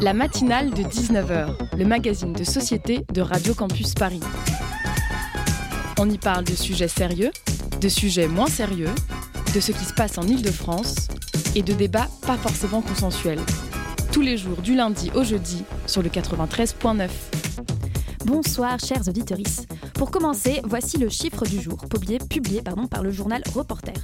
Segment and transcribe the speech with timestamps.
[0.00, 4.20] La matinale de 19h, le magazine de société de Radio Campus Paris.
[5.98, 7.30] On y parle de sujets sérieux,
[7.80, 8.90] de sujets moins sérieux,
[9.54, 11.08] de ce qui se passe en Ile-de-France
[11.54, 13.40] et de débats pas forcément consensuels.
[14.12, 17.08] Tous les jours du lundi au jeudi sur le 93.9.
[18.24, 19.38] Bonsoir chers auditeurs.
[19.94, 22.18] Pour commencer, voici le chiffre du jour, publié,
[22.90, 23.94] par le journal Reporter.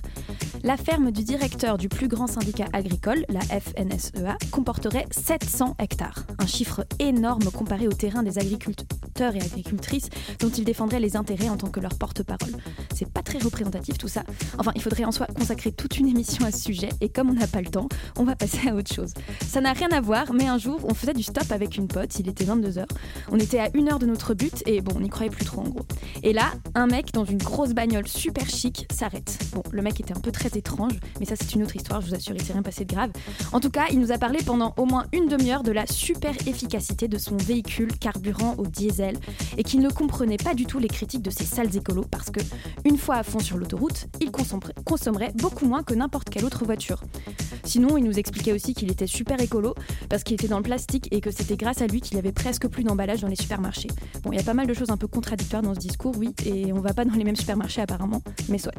[0.65, 6.25] La ferme du directeur du plus grand syndicat agricole, la FNSEA, comporterait 700 hectares.
[6.39, 10.09] Un chiffre énorme comparé au terrain des agriculteurs et agricultrices
[10.41, 12.55] dont il défendrait les intérêts en tant que leur porte-parole.
[12.95, 14.23] C'est pas très représentatif tout ça.
[14.59, 17.35] Enfin, il faudrait en soi consacrer toute une émission à ce sujet et comme on
[17.35, 19.13] n'a pas le temps, on va passer à autre chose.
[19.47, 22.19] Ça n'a rien à voir, mais un jour, on faisait du stop avec une pote,
[22.19, 22.87] il était 22h.
[23.31, 25.61] On était à une heure de notre but et bon, on n'y croyait plus trop
[25.61, 25.85] en gros.
[26.23, 29.39] Et là, un mec dans une grosse bagnole super chic s'arrête.
[29.53, 32.09] Bon, le mec était un peu très étrange, mais ça c'est une autre histoire, je
[32.09, 33.11] vous assure, il s'est rien passé de grave.
[33.53, 36.35] En tout cas, il nous a parlé pendant au moins une demi-heure de la super
[36.47, 39.19] efficacité de son véhicule carburant au diesel
[39.57, 42.41] et qu'il ne comprenait pas du tout les critiques de ces sales écolos parce que,
[42.85, 47.03] une fois à fond sur l'autoroute, il consommerait beaucoup moins que n'importe quelle autre voiture.
[47.65, 49.75] Sinon, il nous expliquait aussi qu'il était super écolo
[50.09, 52.33] parce qu'il était dans le plastique et que c'était grâce à lui qu'il y avait
[52.33, 53.89] presque plus d'emballage dans les supermarchés.
[54.23, 56.35] Bon, il y a pas mal de choses un peu contradictoires dans ce discours, oui,
[56.45, 58.73] et on va pas dans les mêmes supermarchés apparemment, mais soit.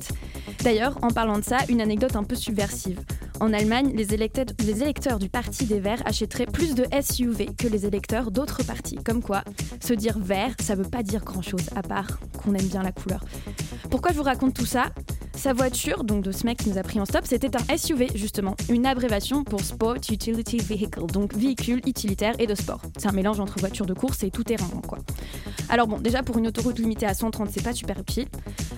[0.63, 2.99] D'ailleurs, en parlant de ça, une anecdote un peu subversive.
[3.39, 8.31] En Allemagne, les électeurs, du Parti des Verts achèteraient plus de SUV que les électeurs
[8.31, 8.95] d'autres partis.
[9.03, 9.43] Comme quoi,
[9.81, 13.23] se dire vert, ça veut pas dire grand-chose, à part qu'on aime bien la couleur.
[13.89, 14.85] Pourquoi je vous raconte tout ça?
[15.35, 18.07] Sa voiture, donc de ce mec qui nous a pris en stop, c'était un SUV
[18.15, 22.81] justement, une abréviation pour Sport Utility Vehicle, donc véhicule utilitaire et de sport.
[22.97, 24.99] C'est un mélange entre voiture de course et tout terrain quoi.
[25.69, 28.27] Alors bon, déjà pour une autoroute limitée à 130, c'est pas super utile.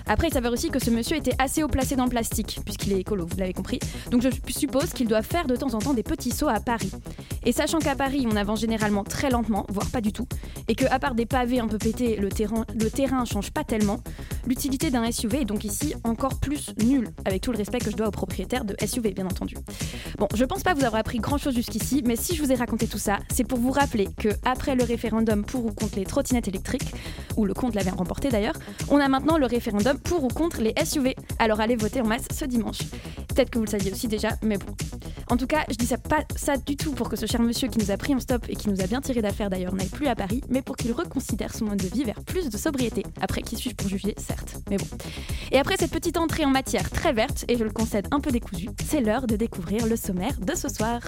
[0.06, 2.92] Après, il s'avère aussi que ce monsieur était assez haut placé dans le plastique, puisqu'il
[2.92, 3.78] est écolo, vous l'avez compris.
[4.10, 6.90] Donc je suppose qu'il doit faire de temps en temps des petits sauts à Paris.
[7.44, 10.26] Et sachant qu'à Paris, on avance généralement très lentement, voire pas du tout,
[10.66, 13.64] et que à part des pavés un peu pétés, le terrain, le terrain change pas
[13.64, 14.00] tellement,
[14.48, 17.96] l'utilité d'un SUV est donc ici encore plus nulle, avec tout le respect que je
[17.96, 19.56] dois aux propriétaires de SUV, bien entendu.
[20.18, 22.54] Bon, je pense pas vous avoir appris grand chose jusqu'ici, mais si je vous ai
[22.54, 26.04] raconté tout ça, c'est pour vous rappeler que après le référendum pour ou contre les
[26.04, 26.94] trottinettes électriques,
[27.36, 28.56] où le compte l'avait remporté d'ailleurs,
[28.88, 31.14] on a maintenant le référendum pour ou contre les SUV.
[31.38, 32.78] Alors allez voter en masse ce dimanche.
[33.28, 34.74] Peut-être que vous le saviez aussi déjà, mais bon.
[35.30, 37.68] En tout cas, je dis ça pas ça du tout pour que ce cher monsieur
[37.68, 39.88] qui nous a pris en stop et qui nous a bien tiré d'affaire d'ailleurs n'aille
[39.88, 43.04] plus à Paris, mais pour qu'il reconsidère son mode de vie vers plus de sobriété.
[43.20, 44.37] Après, qui suis-je pour juger, certes,
[44.70, 44.86] mais bon.
[45.52, 48.30] Et après cette petite entrée en matière très verte, et je le concède un peu
[48.30, 51.00] décousu, c'est l'heure de découvrir le sommaire de ce soir.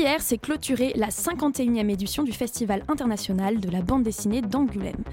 [0.00, 5.04] Hier s'est clôturée la 51e édition du Festival international de la bande dessinée d'Angoulême.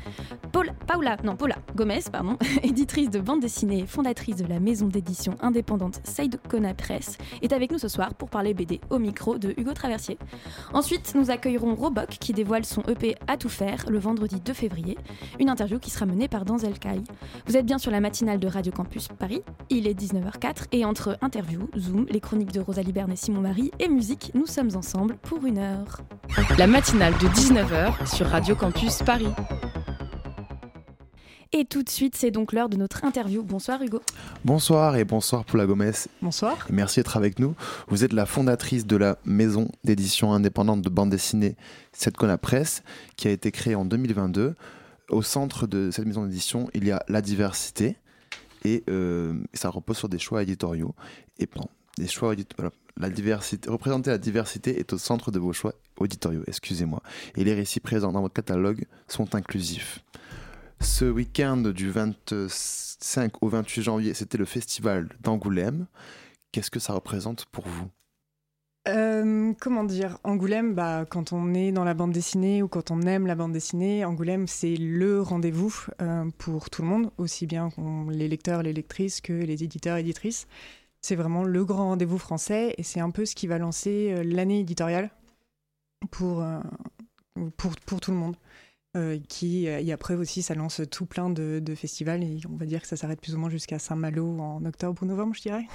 [0.87, 5.35] Paula, non, Paula Gomez, pardon, éditrice de bande dessinée et fondatrice de la maison d'édition
[5.41, 9.53] indépendante Saïd Kona Press, est avec nous ce soir pour parler BD au micro de
[9.57, 10.17] Hugo Traversier.
[10.73, 14.97] Ensuite, nous accueillerons Roboc qui dévoile son EP À tout faire le vendredi 2 février,
[15.39, 17.01] une interview qui sera menée par Danzel Kai.
[17.45, 21.17] Vous êtes bien sur la matinale de Radio Campus Paris, il est 19h04 et entre
[21.21, 25.17] interview, Zoom, les chroniques de Rosalie Berne et Simon Marie et musique, nous sommes ensemble
[25.17, 26.01] pour une heure.
[26.59, 29.27] La matinale de 19h sur Radio Campus Paris.
[31.51, 33.41] Et tout de suite, c'est donc l'heure de notre interview.
[33.41, 34.01] Bonsoir Hugo.
[34.45, 35.93] Bonsoir et bonsoir Paula Gomez.
[36.21, 36.67] Bonsoir.
[36.69, 37.55] merci d'être avec nous.
[37.87, 41.55] Vous êtes la fondatrice de la maison d'édition indépendante de bande dessinée
[41.91, 42.83] Setkona Presse,
[43.15, 44.55] qui a été créée en 2022.
[45.09, 47.97] Au centre de cette maison d'édition, il y a la diversité
[48.63, 50.93] et euh, ça repose sur des choix éditoriaux.
[51.39, 51.67] Et bon,
[51.99, 52.35] des choix
[52.99, 57.01] la diversité, représenter la diversité est au centre de vos choix auditoriaux, excusez-moi.
[57.35, 60.03] Et les récits présents dans votre catalogue sont inclusifs.
[60.79, 65.87] Ce week-end du 25 au 28 janvier, c'était le festival d'Angoulême.
[66.51, 67.87] Qu'est-ce que ça représente pour vous?
[68.87, 70.17] Euh, comment dire?
[70.23, 73.51] Angoulême, bah, quand on est dans la bande dessinée ou quand on aime la bande
[73.51, 77.69] dessinée, Angoulême, c'est le rendez-vous euh, pour tout le monde, aussi bien
[78.09, 80.47] les lecteurs, les lectrices que les éditeurs, éditrices.
[81.07, 84.23] C'est vraiment le grand rendez-vous français et c'est un peu ce qui va lancer euh,
[84.25, 85.09] l'année éditoriale
[86.11, 86.59] pour, euh,
[87.55, 88.35] pour, pour, tout le monde.
[88.97, 92.65] Euh, qui, et après aussi, ça lance tout plein de, de festivals et on va
[92.65, 95.65] dire que ça s'arrête plus ou moins jusqu'à Saint-Malo en octobre ou novembre, je dirais.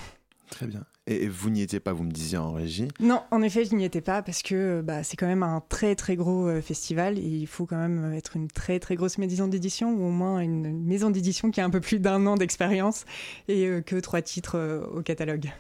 [0.53, 0.85] Très bien.
[1.07, 3.87] Et vous n'y étiez pas, vous me disiez en régie Non, en effet, je n'y
[3.87, 7.23] étais pas parce que bah, c'est quand même un très très gros euh, festival et
[7.23, 10.85] il faut quand même être une très très grosse maison d'édition ou au moins une
[10.85, 13.07] maison d'édition qui a un peu plus d'un an d'expérience
[13.49, 15.51] et euh, que trois titres euh, au catalogue.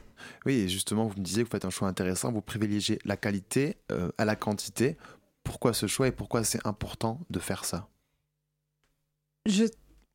[0.45, 3.17] Oui, et justement, vous me disiez que vous faites un choix intéressant, vous privilégiez la
[3.17, 3.79] qualité
[4.19, 4.97] à la quantité.
[5.43, 7.89] Pourquoi ce choix et pourquoi c'est important de faire ça?
[9.47, 9.65] Je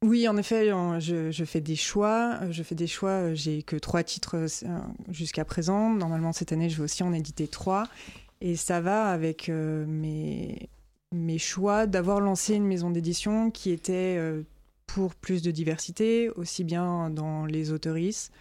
[0.03, 2.39] Oui, en effet, je, fais des choix.
[2.51, 3.33] Je fais des choix.
[3.33, 4.45] J'ai que trois titres
[5.09, 5.93] jusqu'à présent.
[5.93, 7.87] Normalement, cette année, je vais aussi en éditer trois.
[8.39, 10.69] Et ça va avec mes,
[11.39, 14.19] choix d'avoir lancé une maison d'édition qui était
[14.87, 18.31] pour plus de diversité, aussi bien dans les autoristes,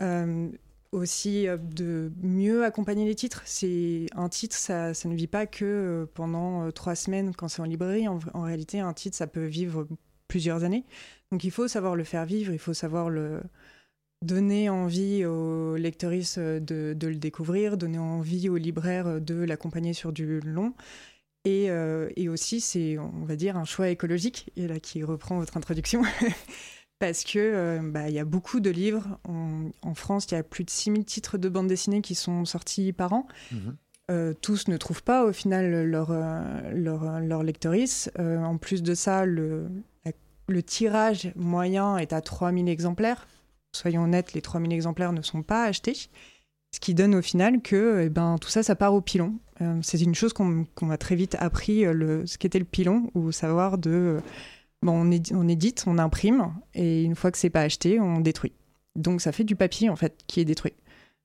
[0.00, 0.48] euh,
[0.92, 3.42] aussi euh, de mieux accompagner les titres.
[3.46, 7.64] C'est un titre, ça, ne vit pas que euh, pendant trois semaines quand c'est en
[7.64, 8.06] librairie.
[8.06, 9.88] En, réalité, un titre, ça peut vivre
[10.32, 10.84] plusieurs années.
[11.30, 13.42] Donc il faut savoir le faire vivre, il faut savoir le
[14.22, 20.10] donner envie aux lecteuristes de, de le découvrir, donner envie aux libraires de l'accompagner sur
[20.10, 20.72] du long.
[21.46, 25.58] Euh, et, aussi, c'est, on va dire, un choix écologique, et là qui reprend votre
[25.58, 26.02] introduction,
[26.98, 29.18] parce que euh, bah, il y a beaucoup de livres.
[29.28, 32.94] En, France, il y a plus de 6000 titres de bande dessinée qui sont sortis
[32.94, 33.26] par an.
[34.10, 36.12] Euh, tous ne trouvent pas au final leur,
[36.72, 37.44] leur, leur
[38.18, 39.68] en plus de ça, le,
[40.52, 43.26] le tirage moyen est à 3000 exemplaires.
[43.74, 45.96] Soyons honnêtes, les 3000 exemplaires ne sont pas achetés.
[46.74, 49.34] Ce qui donne au final que eh ben, tout ça, ça part au pilon.
[49.60, 53.32] Euh, c'est une chose qu'on m'a très vite appris, euh, ce qu'était le pilon, ou
[53.32, 53.90] savoir de...
[53.90, 54.20] Euh,
[54.82, 58.52] bon, on, on, édite, on imprime, et une fois que c'est pas acheté, on détruit.
[58.96, 60.74] Donc ça fait du papier, en fait, qui est détruit.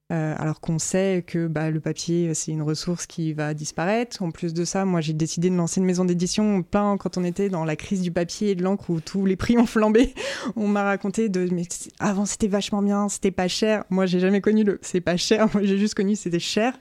[0.09, 4.21] Alors qu'on sait que bah, le papier, c'est une ressource qui va disparaître.
[4.21, 7.23] En plus de ça, moi, j'ai décidé de lancer une maison d'édition plein quand on
[7.23, 10.13] était dans la crise du papier et de l'encre où tous les prix ont flambé.
[10.55, 11.63] On m'a raconté de mais
[11.99, 13.83] avant c'était vachement bien, c'était pas cher.
[13.89, 15.47] Moi, j'ai jamais connu le c'est pas cher.
[15.53, 16.73] Moi, j'ai juste connu c'était cher.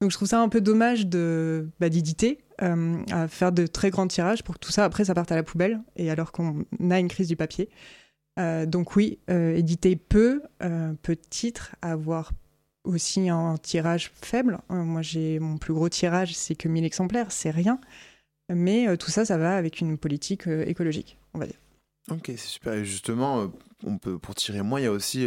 [0.00, 3.90] Donc je trouve ça un peu dommage de bah, d'éditer, euh, à faire de très
[3.90, 6.64] grands tirages pour que tout ça après ça parte à la poubelle et alors qu'on
[6.90, 7.68] a une crise du papier.
[8.40, 12.32] Euh, donc oui, euh, éditer peu, peu de titres, avoir
[12.84, 14.58] aussi un tirage faible.
[14.68, 17.78] moi j'ai mon plus gros tirage c'est que 1000 exemplaires, c'est rien.
[18.52, 21.56] Mais tout ça, ça va avec une politique écologique, on va dire.
[22.10, 22.74] Ok, c'est super.
[22.74, 23.50] Et justement,
[23.84, 25.26] on peut, pour tirer moins, il y a aussi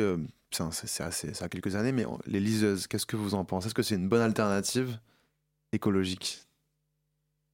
[0.72, 3.68] c'est assez, ça a quelques années, mais les liseuses, qu'est-ce que vous en pensez?
[3.68, 4.98] Est-ce que c'est une bonne alternative
[5.72, 6.45] écologique?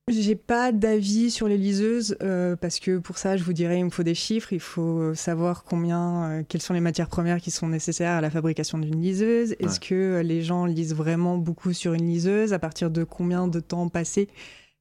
[0.07, 3.85] J'ai pas d'avis sur les liseuses euh, parce que pour ça, je vous dirais, il
[3.85, 4.53] me faut des chiffres.
[4.53, 8.29] Il faut savoir combien, euh, quelles sont les matières premières qui sont nécessaires à la
[8.29, 9.55] fabrication d'une liseuse.
[9.59, 12.53] Est-ce que les gens lisent vraiment beaucoup sur une liseuse?
[12.53, 14.27] À partir de combien de temps passé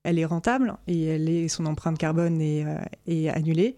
[0.02, 3.76] elle est rentable et elle est, son empreinte carbone est, euh, est annulée?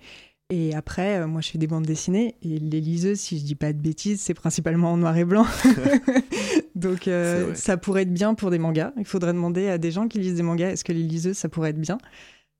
[0.54, 3.54] Et après, euh, moi, je fais des bandes dessinées et les liseuses, si je dis
[3.54, 5.46] pas de bêtises, c'est principalement en noir et blanc.
[6.74, 8.92] Donc, euh, ça pourrait être bien pour des mangas.
[8.98, 11.48] Il faudrait demander à des gens qui lisent des mangas, est-ce que les liseuses, ça
[11.48, 11.96] pourrait être bien?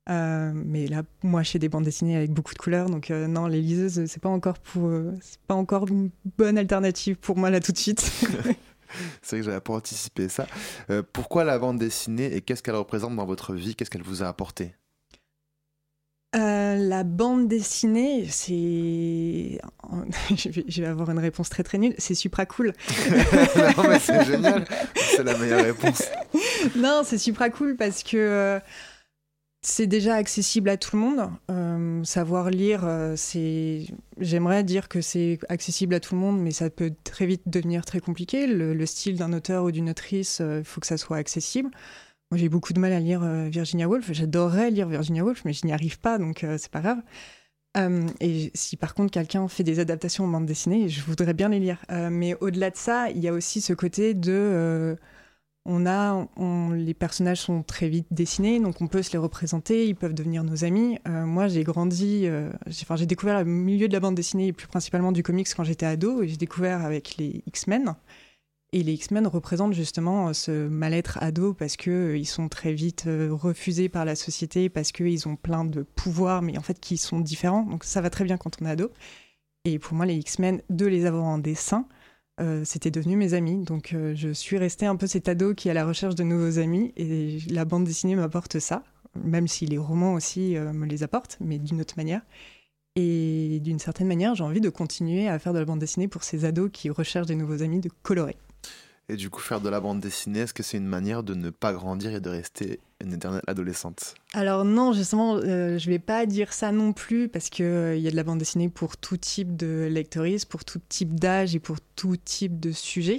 [0.09, 3.45] Euh, mais là, moi, je fais des bandes dessinées avec beaucoup de couleurs, donc non,
[3.45, 4.91] les liseuses, c'est pas encore pour,
[5.21, 6.09] c'est pas encore une
[6.39, 8.01] bonne alternative pour moi là tout de suite.
[9.21, 10.47] c'est vrai que j'avais pas anticipé ça.
[11.13, 13.75] pourquoi la bande dessinée et qu'est-ce qu'elle représente dans votre vie?
[13.75, 14.73] Qu'est-ce qu'elle vous a apporté?
[16.35, 19.59] Euh, la bande dessinée, c'est.
[20.35, 21.93] je, vais, avoir une réponse très très nulle.
[21.99, 22.73] C'est supra cool.
[23.77, 24.65] non, mais c'est génial.
[24.95, 26.03] C'est la meilleure réponse.
[26.75, 28.59] non, c'est supra cool parce que euh,
[29.61, 31.29] c'est déjà accessible à tout le monde.
[31.51, 32.83] Euh, savoir lire,
[33.15, 33.85] c'est.
[34.19, 37.85] J'aimerais dire que c'est accessible à tout le monde, mais ça peut très vite devenir
[37.85, 38.47] très compliqué.
[38.47, 41.69] le style d'un auteur ou d'une autrice, il faut que ça soit accessible.
[42.33, 44.11] Moi, j'ai beaucoup de mal à lire euh, Virginia Woolf.
[44.11, 46.97] J'adorerais lire Virginia Woolf, mais je n'y arrive pas, donc euh, c'est pas grave.
[47.77, 51.49] Euh, et si par contre quelqu'un fait des adaptations en bande dessinée, je voudrais bien
[51.49, 51.85] les lire.
[51.91, 54.97] mais au-delà de ça, il y a aussi ce côté de
[55.65, 56.27] on a,
[56.75, 60.43] les personnages sont très vite dessinés, donc on peut se les représenter, ils peuvent devenir
[60.43, 60.97] nos amis.
[61.05, 62.27] moi, j'ai grandi,
[62.67, 65.63] enfin, j'ai découvert le milieu de la bande dessinée et plus principalement du comics quand
[65.63, 67.93] j'étais ado, et j'ai découvert avec les X-Men.
[68.75, 73.03] Et les X-Men représentent justement euh, ce mal-être ado parce qu'ils euh, sont très vite
[73.05, 76.97] euh, refusés par la société, parce qu'ils ont plein de pouvoirs, mais en fait qui
[76.97, 77.61] sont différents.
[77.61, 78.91] Donc ça va très bien quand on est ado.
[79.65, 81.87] Et pour moi, les X-Men, de les avoir en dessin,
[82.65, 83.63] c'était devenu mes amis.
[83.63, 86.59] Donc je suis restée un peu cet ado qui est à la recherche de nouveaux
[86.59, 86.91] amis.
[86.97, 88.83] Et la bande dessinée m'apporte ça,
[89.23, 92.21] même si les romans aussi me les apportent, mais d'une autre manière.
[92.97, 96.23] Et d'une certaine manière, j'ai envie de continuer à faire de la bande dessinée pour
[96.25, 98.35] ces ados qui recherchent des nouveaux amis, de colorer.
[99.09, 101.49] Et du coup, faire de la bande dessinée, est-ce que c'est une manière de ne
[101.49, 104.15] pas grandir et de rester une éternelle adolescente?
[104.33, 108.07] Alors non, justement, euh, je vais pas dire ça non plus parce qu'il euh, y
[108.07, 111.59] a de la bande dessinée pour tout type de lectorisme, pour tout type d'âge et
[111.59, 113.17] pour tout type de sujet.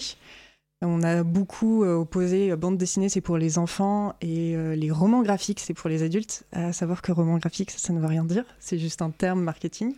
[0.80, 5.60] On a beaucoup euh, opposé bande dessinée, c'est pour les enfants et les romans graphiques,
[5.60, 6.44] c'est pour les adultes.
[6.52, 9.42] À savoir que roman graphique, ça, ça ne veut rien dire, c'est juste un terme
[9.42, 9.94] marketing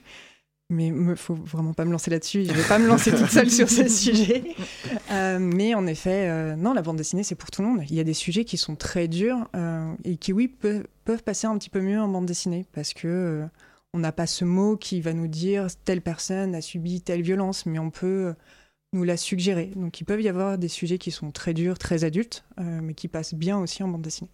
[0.69, 2.45] mais il faut vraiment pas me lancer là-dessus.
[2.45, 4.43] Je vais pas me lancer toute seule sur ce sujet.
[5.13, 7.83] Euh, mais en effet, euh, non, la bande dessinée, c'est pour tout le monde.
[7.89, 11.47] Il y a des sujets qui sont très durs euh, et qui, oui, peuvent, passer
[11.47, 13.45] un petit peu mieux en bande dessinée parce que
[13.95, 17.65] on n'a pas ce mot qui va nous dire telle personne a subi telle violence,
[17.65, 18.35] mais on peut
[18.93, 19.71] nous la suggérer.
[19.77, 23.07] Donc il peut y avoir des sujets qui sont très durs, très adultes, mais qui
[23.07, 24.31] passent bien aussi en bande dessinée.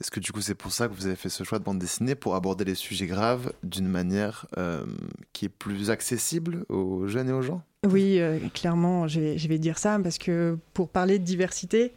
[0.00, 1.78] Est-ce que du coup c'est pour ça que vous avez fait ce choix de bande
[1.78, 4.86] dessinée pour aborder les sujets graves d'une manière euh,
[5.34, 7.62] qui est plus accessible aux jeunes et aux gens?
[7.86, 11.92] Oui, euh, clairement, je vais, dire ça parce que pour parler de diversité,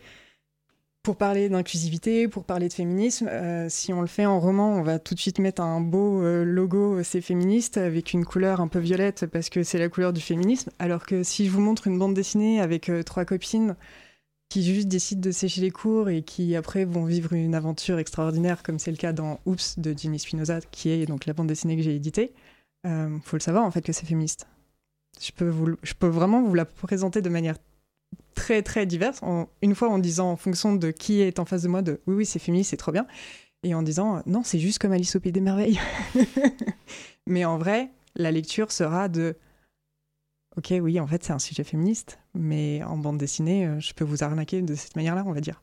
[1.01, 4.81] pour parler d'inclusivité, pour parler de féminisme, euh, si on le fait en roman, on
[4.81, 8.79] va tout de suite mettre un beau logo c'est féministe avec une couleur un peu
[8.79, 10.71] violette parce que c'est la couleur du féminisme.
[10.77, 13.77] Alors que si je vous montre une bande dessinée avec trois copines
[14.53, 18.61] qui juste décident de sécher les cours et qui après vont vivre une aventure extraordinaire,
[18.61, 21.75] comme c'est le cas dans Oops de Ginny Spinoza, qui est donc la bande dessinée
[21.75, 22.35] que j'ai éditée.
[22.85, 24.45] Euh, faut le savoir en fait que c'est féministe.
[25.19, 27.55] Je peux, vous, je peux vraiment vous la présenter de manière
[28.35, 29.21] très très diverse,
[29.63, 32.13] une fois en disant en fonction de qui est en face de moi de oui
[32.13, 33.07] oui c'est féministe, c'est trop bien,
[33.63, 35.79] et en disant non c'est juste comme Alice au Pays des Merveilles.
[37.25, 39.35] Mais en vrai, la lecture sera de
[40.57, 44.03] ok, oui, en fait, c'est un sujet féministe, mais en bande dessinée, euh, je peux
[44.03, 45.61] vous arnaquer de cette manière-là, on va dire.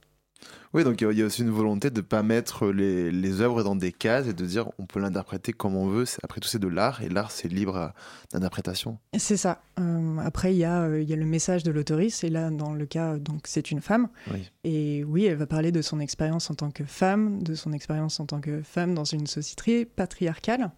[0.72, 3.64] Oui, donc il y a aussi une volonté de ne pas mettre les, les, œuvres
[3.64, 6.04] dans des cases et de dire on peut l'interpréter comme on veut.
[6.22, 7.92] Après tout, c'est de l'art et l'art, c'est libre
[8.32, 8.98] d'interprétation.
[9.18, 9.62] C'est ça.
[9.80, 12.50] Euh, après, il y, a, euh, il y a le message de l'autoriste et là,
[12.50, 14.08] dans le cas, donc c'est une femme.
[14.62, 18.20] Et oui, elle va parler de son expérience en tant que femme, de son expérience
[18.20, 20.70] en tant que femme dans une société patriarcale.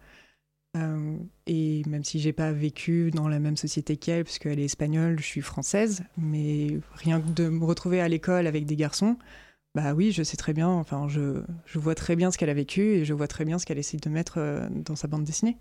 [0.75, 5.19] Euh, et même si j'ai pas vécu dans la même société qu'elle, puisqu'elle est espagnole,
[5.19, 9.17] je suis française, mais rien que de me retrouver à l'école avec des garçons,
[9.75, 12.55] bah oui, je sais très bien, enfin, je, je vois très bien ce qu'elle a
[12.55, 15.23] vécu et je vois très bien ce qu'elle essaie de mettre euh, dans sa bande
[15.23, 15.57] dessinée.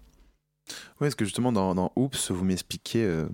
[0.69, 3.27] Oui, parce que justement, dans, Oops, vous m'expliquez euh,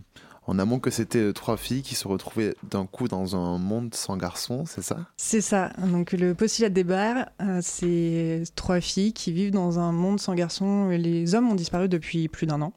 [0.49, 3.95] en amont que c'était euh, trois filles qui se retrouvaient d'un coup dans un monde
[3.95, 4.97] sans garçons, c'est ça?
[5.19, 5.71] C'est ça.
[5.79, 10.35] Donc le postulat de débat, euh, c'est trois filles qui vivent dans un monde sans
[10.35, 10.89] garçons.
[10.89, 12.73] Les hommes ont disparu depuis plus d'un an.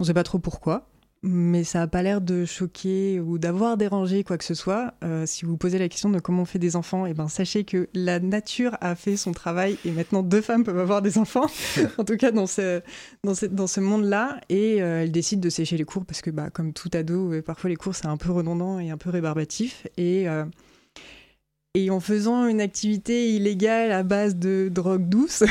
[0.00, 0.88] On ne sait pas trop pourquoi
[1.26, 4.92] mais ça n'a pas l'air de choquer ou d'avoir dérangé quoi que ce soit.
[5.02, 7.28] Euh, si vous posez la question de comment on fait des enfants, et eh ben,
[7.28, 11.16] sachez que la nature a fait son travail et maintenant deux femmes peuvent avoir des
[11.16, 11.46] enfants,
[11.98, 12.82] en tout cas dans ce,
[13.24, 14.38] dans ce, dans ce monde-là.
[14.50, 17.40] Et euh, elles décident de sécher les cours parce que, bah, comme tout ado, euh,
[17.40, 19.86] parfois les cours c'est un peu redondant et un peu rébarbatif.
[19.96, 20.26] Et
[21.76, 25.42] et en faisant une activité illégale à base de drogue douce,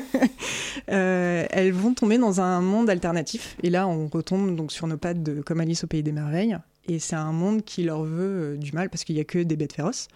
[0.90, 3.56] euh, elles vont tomber dans un monde alternatif.
[3.62, 6.56] Et là, on retombe donc sur nos pattes de comme Alice au pays des merveilles.
[6.88, 9.38] Et c'est un monde qui leur veut euh, du mal parce qu'il n'y a que
[9.38, 10.08] des bêtes féroces.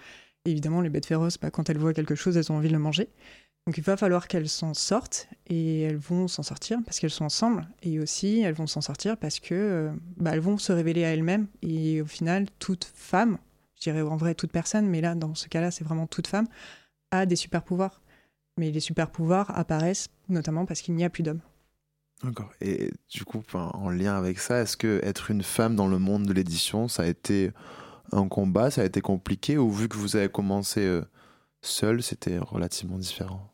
[0.46, 2.80] évidemment, les bêtes féroces, bah, quand elles voient quelque chose, elles ont envie de le
[2.80, 3.08] manger.
[3.66, 7.26] Donc il va falloir qu'elles s'en sortent et elles vont s'en sortir parce qu'elles sont
[7.26, 11.04] ensemble et aussi elles vont s'en sortir parce que euh, bah, elles vont se révéler
[11.04, 13.38] à elles-mêmes et au final toute femme
[13.80, 16.46] je dirais en vrai toute personne, mais là, dans ce cas-là, c'est vraiment toute femme,
[17.10, 18.02] a des super pouvoirs.
[18.58, 21.40] Mais les super pouvoirs apparaissent notamment parce qu'il n'y a plus d'hommes.
[22.22, 22.50] D'accord.
[22.60, 26.26] Et du coup, en lien avec ça, est-ce que être une femme dans le monde
[26.26, 27.52] de l'édition, ça a été
[28.12, 31.02] un combat, ça a été compliqué, ou vu que vous avez commencé euh,
[31.62, 33.50] seule, c'était relativement différent?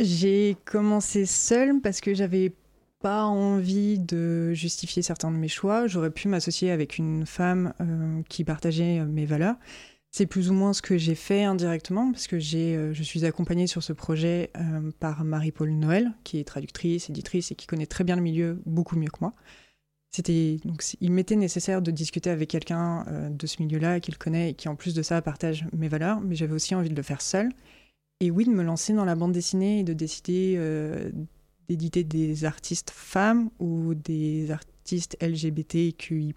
[0.00, 2.54] J'ai commencé seule parce que j'avais
[3.00, 5.86] pas envie de justifier certains de mes choix.
[5.86, 9.56] J'aurais pu m'associer avec une femme euh, qui partageait euh, mes valeurs.
[10.10, 13.66] C'est plus ou moins ce que j'ai fait indirectement, parce que euh, je suis accompagnée
[13.66, 14.50] sur ce projet
[15.00, 18.96] par Marie-Paul Noël, qui est traductrice, éditrice et qui connaît très bien le milieu, beaucoup
[18.96, 19.34] mieux que moi.
[20.10, 24.50] C'était donc il m'était nécessaire de discuter avec quelqu'un de ce milieu-là qui le connaît
[24.50, 27.02] et qui en plus de ça partage mes valeurs, mais j'avais aussi envie de le
[27.02, 27.50] faire seule.
[28.20, 30.56] Et oui, de me lancer dans la bande dessinée et de décider
[31.68, 36.34] d'éditer des artistes femmes ou des artistes LGBTQI+,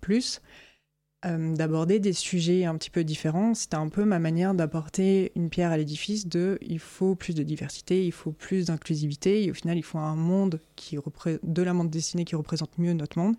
[1.23, 3.53] euh, d'aborder des sujets un petit peu différents.
[3.53, 7.43] C'était un peu ma manière d'apporter une pierre à l'édifice de il faut plus de
[7.43, 10.97] diversité, il faut plus d'inclusivité, et au final, il faut un monde qui
[11.43, 13.35] de la bande dessinée qui représente mieux notre monde.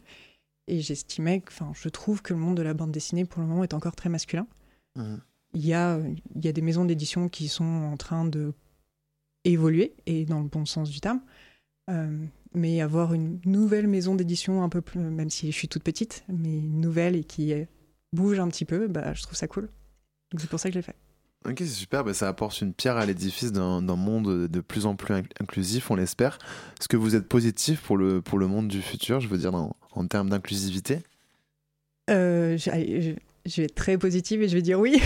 [0.68, 3.64] Et j'estimais, enfin, je trouve que le monde de la bande dessinée, pour le moment,
[3.64, 4.46] est encore très masculin.
[4.94, 5.16] Mmh.
[5.54, 5.98] Il, y a,
[6.36, 8.54] il y a des maisons d'édition qui sont en train de
[9.44, 11.20] évoluer, et dans le bon sens du terme.
[11.92, 15.82] Euh, mais avoir une nouvelle maison d'édition un peu plus, même si je suis toute
[15.82, 17.54] petite, mais une nouvelle et qui
[18.12, 19.70] bouge un petit peu, bah, je trouve ça cool.
[20.30, 20.96] Donc c'est pour ça que je l'ai fait.
[21.48, 24.96] Ok, c'est super, bah, ça apporte une pierre à l'édifice d'un monde de plus en
[24.96, 26.38] plus inclusif, on l'espère.
[26.78, 29.54] Est-ce que vous êtes positif pour le, pour le monde du futur, je veux dire,
[29.54, 30.98] en termes d'inclusivité?
[32.10, 33.14] Euh, je,
[33.46, 35.00] je, vais être très positive et je vais dire oui.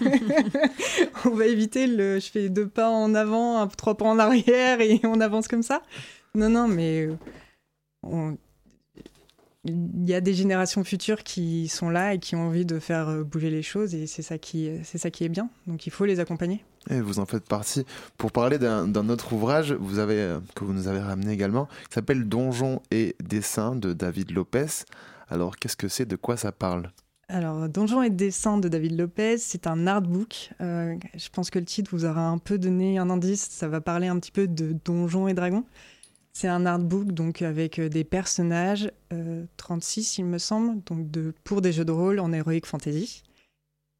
[1.24, 5.00] on va éviter le je fais deux pas en avant, trois pas en arrière et
[5.04, 5.82] on avance comme ça.
[6.34, 7.08] Non, non, mais
[9.64, 13.24] il y a des générations futures qui sont là et qui ont envie de faire
[13.24, 15.50] bouger les choses et c'est ça qui, c'est ça qui est bien.
[15.66, 16.64] Donc il faut les accompagner.
[16.90, 17.84] Et vous en faites partie.
[18.18, 22.28] Pour parler d'un autre ouvrage vous avez, que vous nous avez ramené également, qui s'appelle
[22.28, 24.84] Donjons et dessins de David Lopez.
[25.28, 26.06] Alors qu'est-ce que c'est?
[26.06, 26.90] De quoi ça parle?
[27.28, 30.50] Alors, Donjons et dessins de David Lopez, c'est un artbook.
[30.60, 33.48] Euh, je pense que le titre vous aura un peu donné un indice.
[33.48, 35.64] Ça va parler un petit peu de Donjons et Dragons.
[36.32, 38.90] C'est un artbook donc avec euh, des personnages,
[39.56, 41.06] 36 euh, il me semble, donc
[41.44, 43.22] pour des jeux de rôle en heroic fantasy.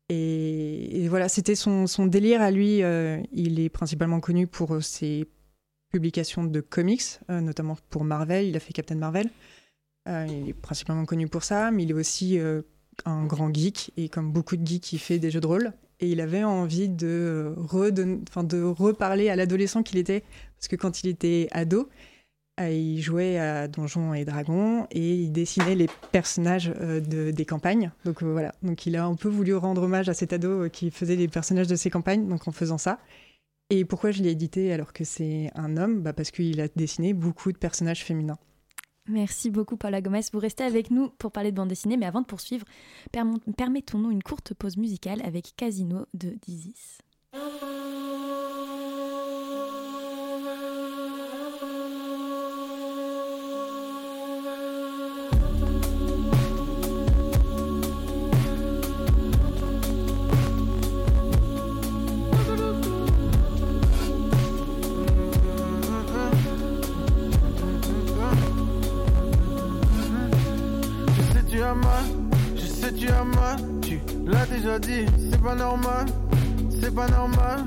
[0.09, 2.83] Et, voilà, c'était son, délire à lui.
[3.33, 5.27] il est principalement connu pour ses
[5.91, 8.47] publications de comics, notamment pour Marvel.
[8.47, 9.31] Il a fait Captain Marvel.
[10.07, 12.39] il est principalement connu pour ça, mais il est aussi
[13.07, 15.73] un grand geek et comme beaucoup de geeks, il fait des jeux de rôle.
[16.01, 20.25] Et il avait envie de, de reparler à l'adolescent qu'il était,
[20.59, 22.12] parce que quand il était ado, euh,
[22.61, 27.91] il jouait à Donjons et Dragons et il dessinait les personnages euh, de, des campagnes.
[28.05, 30.91] Donc euh, voilà, donc il a un peu voulu rendre hommage à cet ado qui
[30.91, 32.99] faisait les personnages de ses campagnes, donc en faisant ça.
[33.71, 36.03] Et pourquoi je l'ai édité alors que c'est un homme?
[36.03, 38.39] Bah Parce qu'il a dessiné beaucoup de personnages féminins.
[39.09, 40.21] Merci beaucoup Paula Gomez.
[40.33, 42.67] Vous restez avec nous pour parler de bande dessinée, mais avant de poursuivre,
[43.57, 46.99] permettons-nous une courte pause musicale avec Casino de Dizis.
[74.79, 76.07] Dit, c'est pas normal,
[76.81, 77.65] c'est pas normal.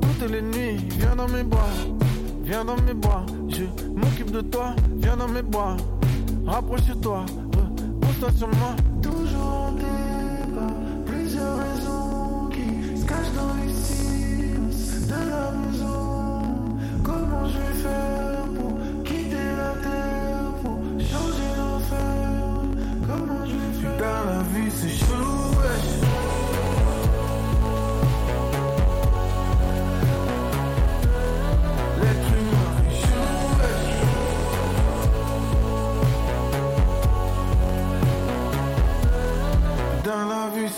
[0.00, 1.68] Toutes les nuits, viens dans mes bras,
[2.42, 3.24] viens dans mes bras.
[3.48, 5.76] Je m'occupe de toi, viens dans mes bras.
[6.46, 7.24] Rapproche-toi,
[7.56, 8.74] repose-toi sur moi.
[9.02, 10.74] Toujours en débat,
[11.06, 16.42] plusieurs raisons qui se cachent dans les silences de la maison.
[17.04, 18.21] Comment je vais faire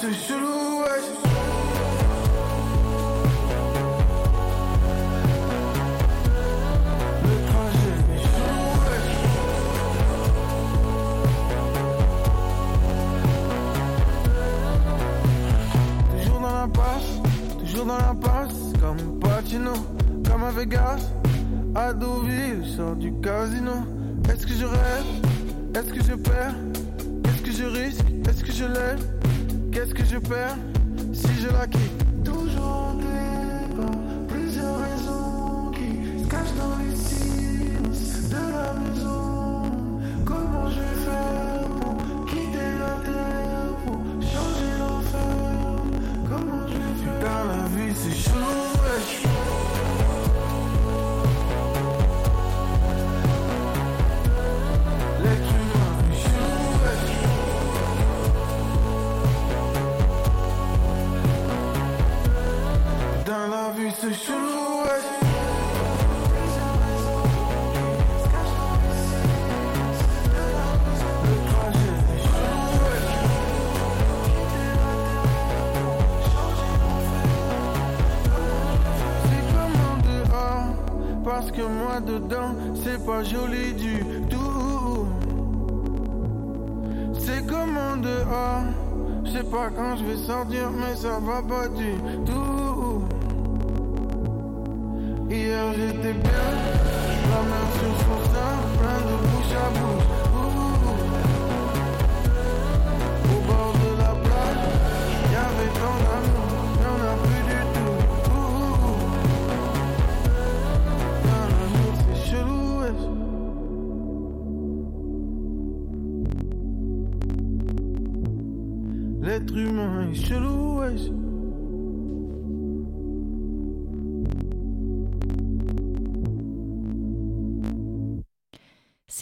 [0.05, 0.85] c'est chelou, ouais.
[17.59, 19.73] Toujours dans la passe, comme Patino,
[20.29, 21.01] comme à Vegas,
[21.75, 23.73] à Deauville, sors du casino.
[24.29, 25.05] Est-ce que je rêve?
[25.75, 26.55] Est-ce que je perds?
[27.25, 28.07] Est-ce que je risque?
[28.29, 29.14] Est-ce que je lève?
[29.75, 30.57] Qu'est-ce que je perds
[31.13, 32.04] si je la quitte
[81.57, 85.07] que moi dedans, c'est pas joli du tout.
[87.19, 88.65] C'est comme en dehors,
[89.25, 91.93] je sais pas quand je vais sortir, mais ça va pas du
[92.27, 93.03] tout.
[95.31, 96.51] Hier j'étais bien,
[97.31, 100.24] la main sur son sein, plein de bouche à bouche.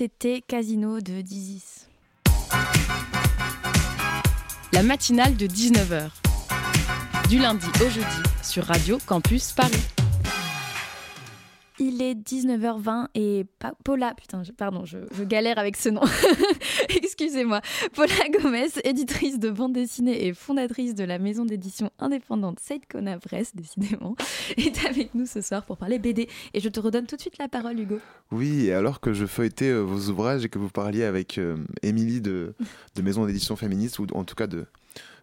[0.02, 1.86] C'était Casino de Dizis.
[4.72, 6.10] La matinale de 19h.
[7.28, 8.06] Du lundi au jeudi
[8.42, 9.80] sur Radio Campus Paris.
[11.78, 13.46] Il est 19h20 et
[13.84, 16.02] Paula, putain, pardon, je, galère avec ce nom.
[17.02, 17.60] Excusez-moi.
[17.94, 23.54] Paula Gomez, éditrice de bande dessinée et fondatrice de la maison d'édition indépendante Seidkona Press,
[23.54, 24.16] décidément,
[24.56, 26.28] est avec nous ce soir pour parler BD.
[26.54, 27.98] Et je te redonne tout de suite la parole, Hugo.
[28.30, 32.20] Oui, alors que je feuilletais euh, vos ouvrages et que vous parliez avec euh, Émilie
[32.20, 32.54] de,
[33.02, 34.66] maison d'édition féministe, ou en tout cas de,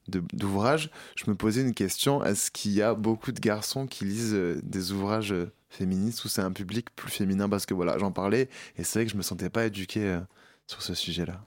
[0.10, 4.34] d'ouvrages, je me posais une question est-ce qu'il y a beaucoup de garçons qui lisent
[4.34, 5.36] euh, des ouvrages
[5.70, 7.48] féministes ou c'est un public plus féminin?
[7.48, 10.20] Parce que voilà, j'en parlais et c'est vrai que je me sentais pas éduqué euh,
[10.68, 11.42] sur ce sujet-là.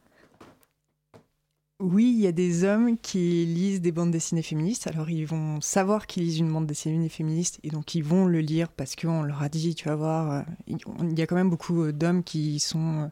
[1.85, 4.87] Oui, il y a des hommes qui lisent des bandes dessinées féministes.
[4.87, 8.39] Alors, ils vont savoir qu'ils lisent une bande dessinée féministe et donc ils vont le
[8.39, 10.79] lire parce qu'on leur a dit, tu vas voir, il
[11.19, 13.11] y a quand même beaucoup d'hommes qui sont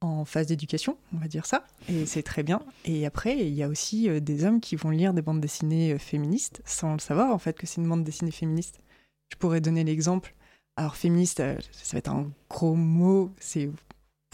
[0.00, 2.60] en phase d'éducation, on va dire ça, et c'est très bien.
[2.84, 5.92] Et après, il y a aussi euh, des hommes qui vont lire des bandes dessinées
[5.92, 8.80] euh, féministes sans le savoir en fait que c'est une bande dessinée féministe.
[9.30, 10.34] Je pourrais donner l'exemple.
[10.76, 13.70] Alors féministe, euh, ça va être un gros mot, c'est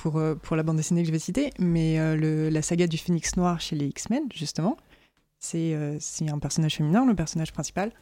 [0.02, 1.98] pour, pour la bande dessinée que je vais citer, mais
[2.50, 4.76] la saga du Phénix Noir chez les X-Men, justement,
[5.38, 7.92] c'est un personnage féminin, le personnage principal.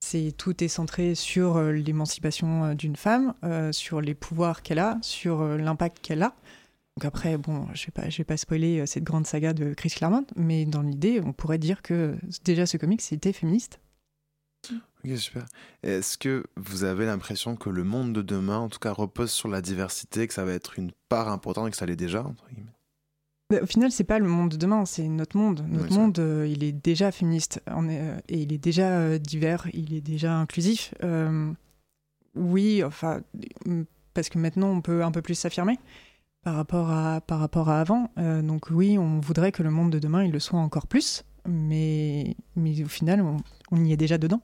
[0.00, 3.34] C'est tout est centré sur l'émancipation d'une femme,
[3.72, 6.34] sur les pouvoirs qu'elle a, sur l'impact qu'elle a.
[6.96, 9.90] Donc après, bon, je ne vais, vais, pas spoiler euh, cette grande saga de Chris
[9.90, 13.80] Claremont, mais dans l'idée, on pourrait dire que déjà ce comic, c'était féministe.
[15.04, 15.46] Ok, super.
[15.82, 19.48] Est-ce que vous avez l'impression que le monde de demain, en tout cas, repose sur
[19.48, 22.44] la diversité, que ça va être une part importante et que ça l'est déjà entre
[23.48, 25.64] bah, au final, c'est pas le monde de demain, c'est notre monde.
[25.68, 30.00] Notre monde, euh, il est déjà féministe euh, et il est déjà divers, il est
[30.00, 30.92] déjà inclusif.
[32.34, 33.20] oui, enfin,
[34.14, 35.78] parce que maintenant, on peut un peu plus s'affirmer
[36.46, 38.08] par rapport à, par rapport à avant.
[38.18, 41.24] Euh, donc oui, on voudrait que le monde de demain, il le soit encore plus,
[41.44, 43.20] mais, mais au final,
[43.72, 44.40] on, y est déjà dedans.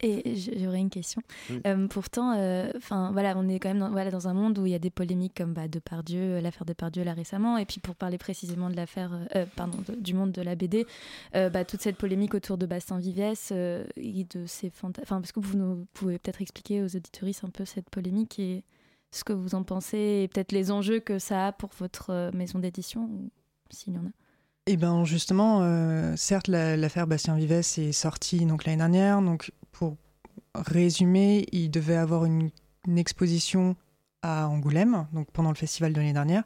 [0.00, 1.22] Et j'aurais une question.
[1.66, 4.66] Euh, pourtant, euh, enfin voilà, on est quand même dans, voilà, dans un monde où
[4.66, 7.94] il y a des polémiques comme bah, Depardieu, l'affaire Depardieu là récemment, et puis pour
[7.94, 9.18] parler précisément de l'affaire,
[9.56, 10.86] pardon, du monde de la BD,
[11.32, 15.02] bah, toute cette polémique autour de Bastien Vivès et de ses fantasmes.
[15.04, 18.64] Enfin, parce que vous nous pouvez peut-être expliquer aux auditoristes un peu cette polémique et
[19.16, 22.30] ce que vous en pensez et peut-être les enjeux que ça a pour votre euh,
[22.32, 23.08] maison d'édition,
[23.70, 24.10] s'il y en a?
[24.68, 29.22] Eh bien, justement, euh, certes, l'affaire Bastien Vivès est sortie donc l'année dernière.
[29.22, 29.96] Donc, pour
[30.54, 32.50] résumer, il devait avoir une,
[32.96, 33.74] exposition
[34.22, 36.44] à Angoulême, donc pendant le festival de l'année dernière.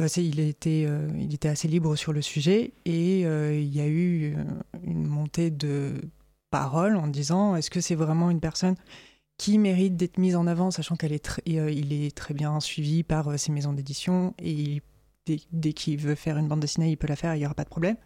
[0.00, 4.34] Euh, il, était, il était assez libre sur le sujet et il y a eu
[4.82, 5.94] une montée de
[6.50, 8.74] paroles en disant est-ce que c'est vraiment une personne
[9.40, 13.28] qui mérite d'être mise en avant, sachant qu'il est, euh, est très bien suivi par
[13.28, 14.82] euh, ses maisons d'édition et
[15.24, 17.64] dès, qu'il veut faire une bande dessinée, il peut la faire, il n'y aura pas
[17.64, 17.96] de problème.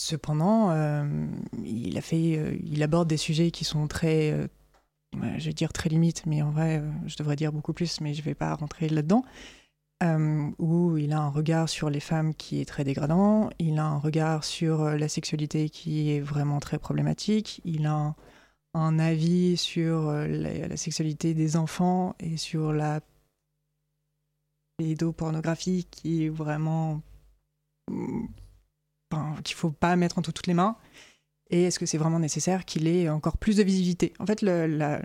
[0.00, 1.26] Cependant, euh,
[2.00, 4.48] fait, il aborde des sujets qui sont très,
[5.12, 8.20] je vais dire très limites, mais en vrai, je devrais dire beaucoup plus, mais je
[8.20, 9.24] ne vais pas rentrer là-dedans.
[10.58, 13.98] où il a un regard sur les femmes qui est très dégradant, il a un
[13.98, 18.14] regard sur la sexualité qui est vraiment très problématique, il a
[18.74, 23.00] un, avis sur euh, la, sexualité des enfants et sur la
[24.78, 27.02] pédopornographie qui est vraiment
[27.90, 28.26] mm,
[29.44, 30.76] qu'il faut pas mettre entre toutes les mains
[31.50, 34.12] et est-ce que c'est vraiment nécessaire qu'il ait encore plus de visibilité?
[34.18, 35.02] En fait la,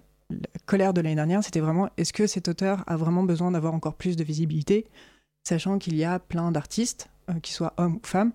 [0.65, 3.95] colère de l'année dernière c'était vraiment est-ce que cet auteur a vraiment besoin d'avoir encore
[3.95, 4.85] plus de visibilité
[5.47, 8.33] sachant qu'il y a plein d'artistes euh, qu'ils soient hommes ou femmes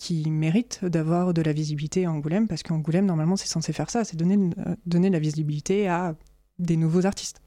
[0.00, 4.02] qui mérite d'avoir de la visibilité à Angoulême, parce qu'Angoulême, normalement, c'est censé faire ça,
[4.02, 6.16] c'est donner, euh, de la visibilité à
[6.58, 7.42] des nouveaux artistes.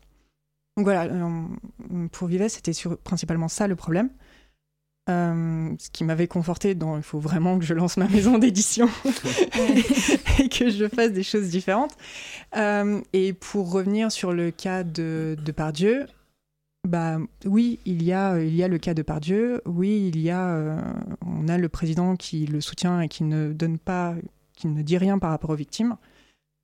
[0.77, 2.71] Donc voilà, euh, pour Vives, c'était
[3.03, 4.11] principalement ça le problème.
[5.09, 8.87] Euh, ce qui m'avait conforté dans il faut vraiment que je lance ma maison d'édition
[10.39, 11.97] et que je fasse des choses différentes.
[13.11, 16.05] et pour revenir sur le cas de, de Pardieu,
[16.87, 19.61] bah oui, il y a il y a le cas de Pardieu.
[19.65, 20.81] Oui, il y a euh,
[21.25, 24.15] on a le président qui le soutient et qui ne donne pas,
[24.53, 25.95] qui ne dit rien par rapport aux victimes.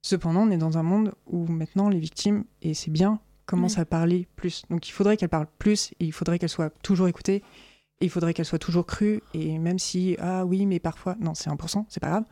[0.01, 3.85] Cependant, on est dans un monde où maintenant les victimes et c'est bien commencent à
[3.85, 4.63] parler plus.
[4.69, 7.41] Donc il faudrait qu'elles parlent plus et il faudrait qu'elles soient toujours écoutées
[8.01, 11.49] il faudrait qu'elles soient toujours crues et même si ah oui mais parfois non c'est
[11.49, 12.25] 1%, c'est pas grave.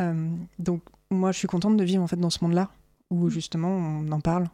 [0.00, 2.70] Euh, donc moi je suis contente de vivre en fait dans ce monde-là
[3.10, 3.30] où mm.
[3.30, 4.48] justement on en parle,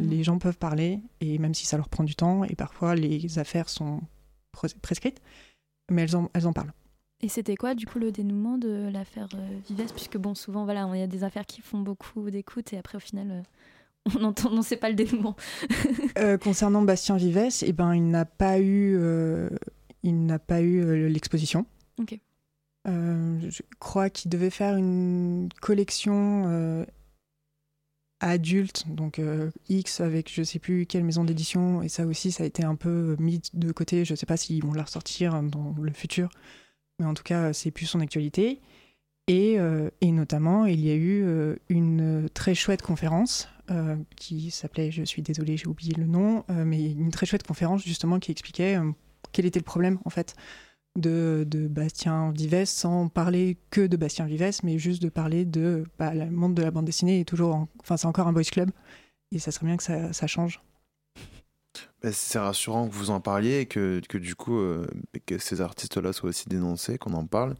[0.00, 3.38] les gens peuvent parler, et même si ça leur prend du temps, et parfois les
[3.38, 4.00] affaires sont
[4.82, 5.20] prescrites,
[5.90, 6.72] mais elles en, elles en parlent.
[7.20, 9.92] Et c'était quoi, du coup, le dénouement de l'affaire euh, Vives?
[9.92, 12.96] Puisque, bon, souvent, voilà, il y a des affaires qui font beaucoup d'écoute, et après,
[12.96, 13.42] au final, euh,
[14.18, 15.36] on entend, on ne sait pas le dénouement.
[16.18, 18.98] Euh, concernant Bastien Vives, eh ben, il n'a pas eu,
[20.02, 21.64] il n'a pas eu l'exposition.
[21.98, 22.18] Ok.
[22.84, 26.84] je crois qu'il devait faire une collection
[28.20, 29.20] adulte, donc
[29.70, 32.76] X avec je sais plus quelle maison d'édition, et ça aussi, ça a été un
[32.76, 34.04] peu mis de côté.
[34.04, 36.28] Je sais pas s'ils vont la ressortir dans le futur,
[36.98, 38.60] mais en tout cas, c'est plus son actualité.
[39.34, 39.56] Et,
[40.02, 43.48] et, notamment, il y a eu une très chouette conférence
[44.14, 48.18] qui s'appelait, je suis désolée, j'ai oublié le nom, mais une très chouette conférence justement
[48.18, 48.76] qui expliquait
[49.32, 50.34] quel était le problème en fait
[50.96, 56.14] de, Bastien Vives sans parler que de Bastien Vives, mais juste de parler de bah,
[56.14, 58.70] le monde de la bande dessinée est toujours, enfin c'est encore un boys club
[59.30, 60.62] et ça serait bien que ça, change.
[62.10, 64.86] c'est rassurant que vous en parliez et que, que du coup euh,
[65.24, 67.54] que ces artistes-là soient aussi dénoncés, qu'on en parle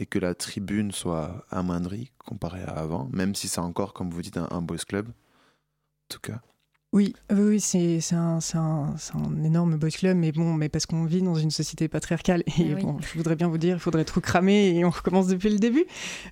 [0.00, 4.22] et que la tribune soit amoindrie comparée à avant, même si c'est encore, comme vous
[4.22, 5.08] dites, un, un boys club.
[5.08, 6.40] En tout cas.
[6.92, 11.22] Oui, oui, c'est un, un, un, énorme boys club, mais bon, mais parce qu'on vit
[11.22, 12.42] dans une société patriarcale.
[12.58, 15.28] Et eh bon, je voudrais bien vous dire, il faudrait tout cramer et on recommence
[15.28, 15.84] depuis le début.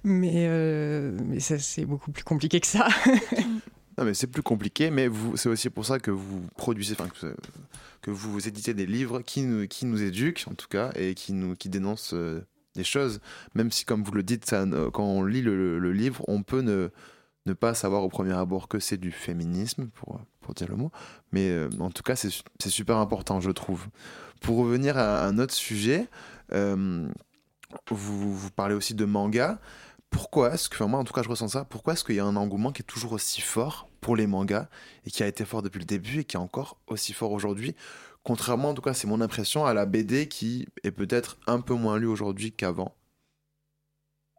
[0.02, 2.88] Mais, euh, mais ça, c'est beaucoup plus compliqué que ça.
[3.98, 7.36] non, mais c'est plus compliqué, mais c'est aussi pour ça que vous produisez, enfin, que,
[8.02, 11.34] que, vous éditez des livres qui nous, qui nous éduquent, en tout cas, et qui,
[11.34, 12.44] nous, qui dénoncent euh,
[12.78, 13.20] des choses.
[13.54, 17.52] Même si, comme vous le dites, ça, quand on lit le, livre, on peut ne
[17.52, 20.20] pas savoir au premier abord que c'est du féminisme, pour,
[20.54, 20.90] dire le mot.
[21.32, 23.86] Mais euh, en tout cas, c'est super important, je trouve.
[24.40, 26.08] Pour revenir à un autre sujet,
[26.52, 27.06] euh,
[27.90, 29.58] vous, vous, parlez aussi de manga.
[30.10, 32.24] Pourquoi est-ce que, moi en tout cas je ressens ça, pourquoi est-ce qu'il y a
[32.24, 34.68] un engouement qui est toujours aussi fort pour les mangas
[35.04, 37.74] et qui a été fort depuis le début et qui est encore aussi fort aujourd'hui?
[38.28, 41.72] Contrairement, en tout cas c'est mon impression, à la BD qui est peut-être un peu
[41.72, 42.94] moins lue aujourd'hui qu'avant.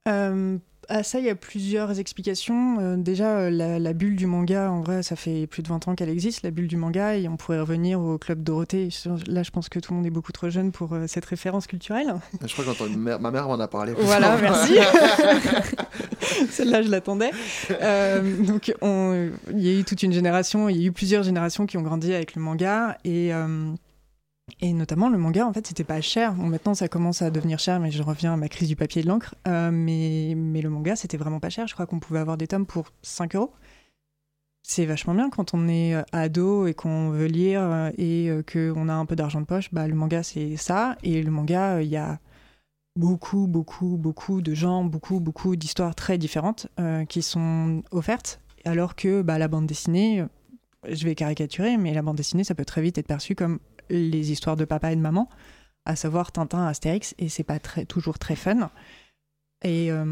[0.08, 2.78] Euh, à ça, il y a plusieurs explications.
[2.80, 5.96] Euh, déjà, euh, la, bulle du manga, en vrai, ça fait plus de 20 ans
[5.96, 8.90] qu'elle existe, la bulle du manga, et on pourrait revenir au club Dorothée.
[9.28, 11.68] Là, je pense que tout le monde est beaucoup trop jeune pour euh, cette référence
[11.68, 12.16] culturelle.
[12.46, 13.94] Je crois que ma mère m'en a parlé.
[13.98, 14.74] Voilà, merci.
[16.50, 17.32] Celle-là, je l'attendais.
[18.48, 21.78] donc, il y a eu toute une génération, il y a eu plusieurs générations qui
[21.78, 23.32] ont grandi avec le manga, et
[24.62, 26.34] et notamment, le manga, en fait, c'était pas cher.
[26.34, 29.02] Bon, maintenant, ça commence à devenir cher, mais je reviens à ma crise du papier
[29.02, 29.36] et de l'encre.
[29.48, 31.68] Euh, mais, mais le manga, c'était vraiment pas cher.
[31.68, 33.54] Je crois qu'on pouvait avoir des tomes pour 5 euros.
[34.62, 38.90] C'est vachement bien quand on est euh, ado et qu'on veut lire euh, et qu'on
[38.90, 39.74] a un peu d'argent de poche.
[39.74, 40.98] Bah, le manga, c'est ça.
[41.04, 42.20] Et le manga, il y a
[42.96, 46.68] beaucoup, beaucoup, beaucoup de gens, beaucoup, beaucoup d'histoires très différentes
[47.08, 48.42] qui sont offertes.
[48.66, 50.26] Alors que bah, la bande dessinée,
[50.88, 53.60] je vais caricaturer, mais la bande dessinée, ça peut très vite être perçu comme
[53.90, 55.30] les histoires de papa et de maman,
[55.86, 58.70] à savoir Tintin, Astérix, et c'est pas toujours très fun.
[59.64, 60.06] Et, euh,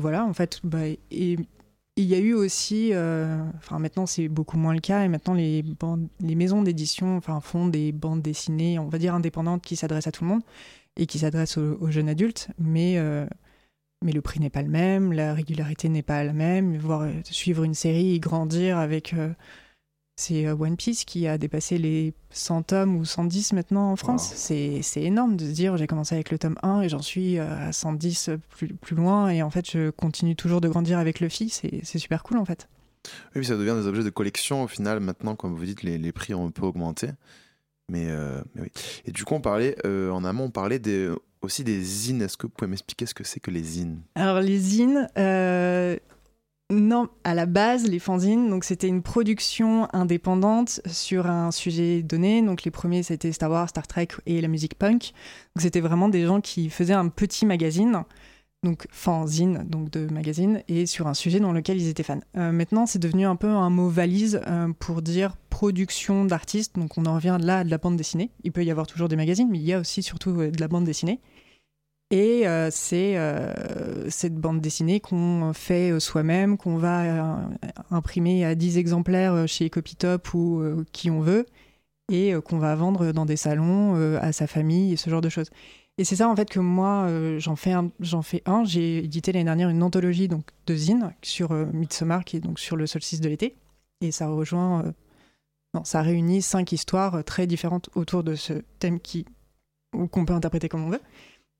[0.00, 4.72] voilà, en fait, bah, il y a eu aussi, euh, enfin maintenant c'est beaucoup moins
[4.72, 5.64] le cas, et maintenant les,
[6.20, 10.24] les maisons d'édition font des bandes dessinées, on va dire indépendantes, qui s'adressent à tout
[10.24, 10.42] le monde
[10.96, 13.26] et qui s'adressent aux, jeunes adultes, mais, euh,
[14.04, 17.64] mais le prix n'est pas le même, la régularité n'est pas la même, voir suivre
[17.64, 19.14] une série grandir avec
[20.18, 24.32] c'est euh, One Piece qui a dépassé les 100 tomes ou 110 maintenant en France.
[24.34, 27.68] C'est énorme de se dire j'ai commencé avec le tome 1 et j'en suis euh,
[27.68, 31.28] à 110 plus, plus loin et en fait je continue toujours de grandir avec le
[31.28, 31.62] fils.
[31.84, 32.68] C'est super cool en fait.
[33.36, 34.98] Oui, ça devient des objets de collection au final.
[34.98, 37.10] Maintenant, comme vous dites, les, les prix ont un peu augmenté.
[37.88, 38.70] Mais, euh, oui.
[39.06, 42.20] Et du coup, on parlait, en amont, on parlait des, aussi des zines.
[42.20, 44.00] Est-ce que vous pouvez m'expliquer ce que c'est que les zines?
[44.16, 45.08] Alors, les zines,
[46.70, 52.42] non, à la base, les fanzines, donc c'était une production indépendante sur un sujet donné.
[52.42, 55.12] Donc les premiers, c'était Star Wars, Star Trek et la musique punk.
[55.56, 58.02] Donc c'était vraiment des gens qui faisaient un petit magazine,
[58.64, 62.20] donc fanzine, donc de magazine, et sur un sujet dans lequel ils étaient fans.
[62.36, 66.76] Euh, maintenant, c'est devenu un peu un mot valise euh, pour dire production d'artistes.
[66.76, 68.30] Donc on en revient là de la bande dessinée.
[68.44, 70.68] Il peut y avoir toujours des magazines, mais il y a aussi surtout de la
[70.68, 71.18] bande dessinée.
[72.10, 77.50] Et euh, c'est euh, cette bande dessinée qu'on fait euh, soi-même, qu'on va
[77.90, 81.44] imprimer à 10 exemplaires chez Copytop ou qui on veut,
[82.10, 85.50] et qu'on va vendre dans des salons à sa famille et ce genre de choses.
[85.98, 88.64] Et c'est ça en fait que moi j'en fais un, j'en fais un.
[88.64, 92.76] J'ai édité l'année dernière une anthologie donc de zine sur Midsommar qui est donc sur
[92.76, 93.56] le solstice de l'été,
[94.00, 94.94] et ça rejoint,
[95.74, 99.26] non, ça réunit cinq histoires très différentes autour de ce thème qui
[100.10, 101.00] qu'on peut interpréter comme on veut.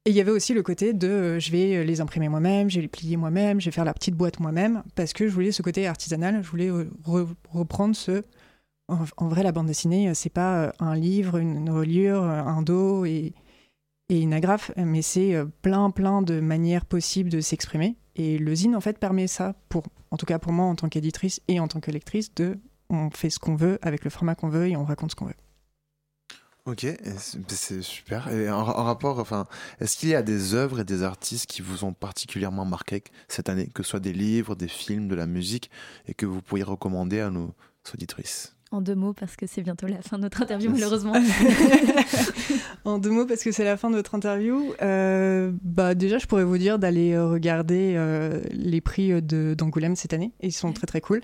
[0.09, 2.71] Et il y avait aussi le côté de euh, je vais euh, les imprimer moi-même,
[2.71, 5.35] je vais les plier moi-même, je vais faire la petite boîte moi-même, parce que je
[5.35, 6.89] voulais ce côté artisanal, je voulais euh,
[7.51, 8.23] reprendre ce.
[8.89, 13.35] En, vrai, la bande dessinée, c'est pas un livre, une reliure, un dos et,
[14.09, 17.99] et une agrafe, mais c'est plein, plein de manières possibles de s'exprimer.
[18.17, 20.89] Et le zine, en fait, permet ça, pour, en tout cas pour moi en tant
[20.89, 24.35] qu'éditrice et en tant que lectrice, de on fait ce qu'on veut avec le format
[24.35, 25.35] qu'on veut et on raconte ce qu'on veut.
[26.69, 26.87] Ok,
[27.49, 28.29] c'est super.
[28.31, 29.47] Et en, rapport, enfin,
[29.81, 33.49] est-ce qu'il y a des œuvres et des artistes qui vous ont particulièrement marqué cette
[33.49, 35.71] année, que ce soit des livres, des films, de la musique,
[36.09, 37.55] et que vous pourriez recommander à nos
[37.95, 38.55] auditrices?
[38.71, 41.15] En deux mots, parce que c'est bientôt la fin de notre interview, malheureusement.
[42.85, 44.75] en deux mots, parce que c'est la fin de notre interview.
[44.83, 50.13] Euh, bah, déjà, je pourrais vous dire d'aller euh, regarder euh, les prix d'Angoulême cette
[50.13, 50.35] année.
[50.43, 51.23] Ils sont très, très cool.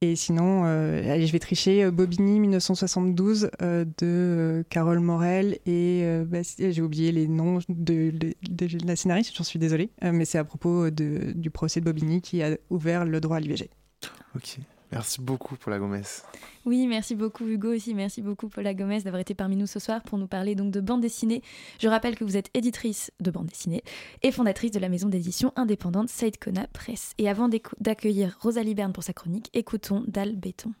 [0.00, 7.10] Et sinon, allez, je vais tricher Bobigny 1972 de Carole Morel et bah, j'ai oublié
[7.10, 8.12] les noms de,
[8.84, 12.56] la scénariste, j'en suis désolée, mais c'est à propos du procès de Bobigny qui a
[12.68, 13.70] ouvert le droit à l'IVG.
[14.36, 14.58] Ok.
[14.94, 16.02] Merci beaucoup, Paula Gomez.
[16.64, 17.94] Oui, merci beaucoup, Hugo aussi.
[17.94, 20.80] Merci beaucoup, Paula Gomez, d'avoir été parmi nous ce soir pour nous parler donc de
[20.80, 21.42] bande dessinée.
[21.80, 23.82] Je rappelle que vous êtes éditrice de bande dessinée
[24.22, 27.12] et fondatrice de la maison d'édition indépendante Saïd Kona Press.
[27.18, 30.72] Et avant d'accueillir Rosalie Berne pour sa chronique, écoutons Dal Béton.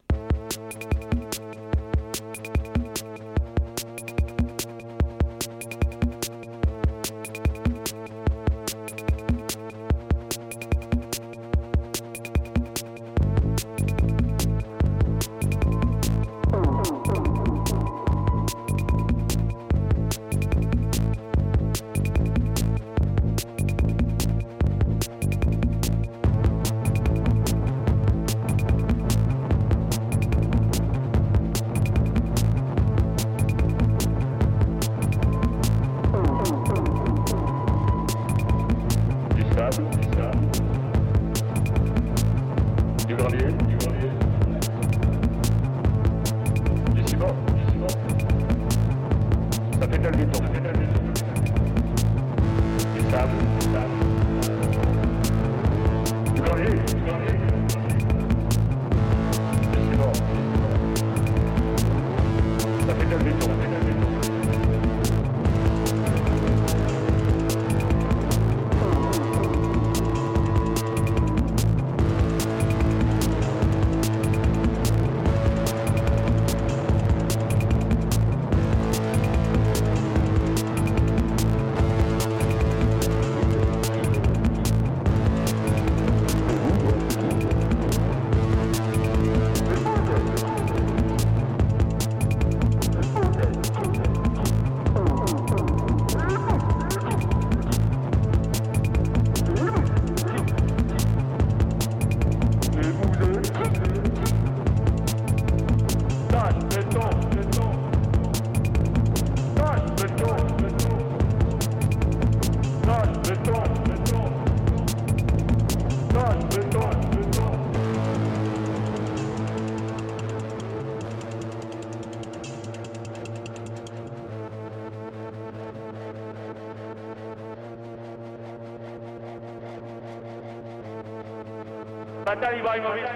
[132.34, 133.06] Natal Ibrahimovic.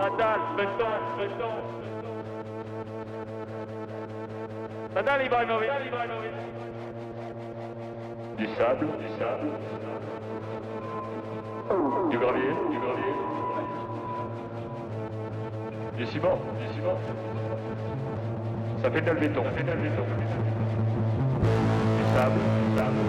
[0.00, 0.40] Natal.
[0.56, 1.00] Natal.
[8.38, 9.48] Du sable, du sable.
[12.10, 13.14] Du gravier, du gravier.
[15.98, 16.98] Du ciment, du ciment.
[18.82, 20.04] Ça fait tel béton, ça fait tel béton.
[21.98, 23.00] Du sable, du sable.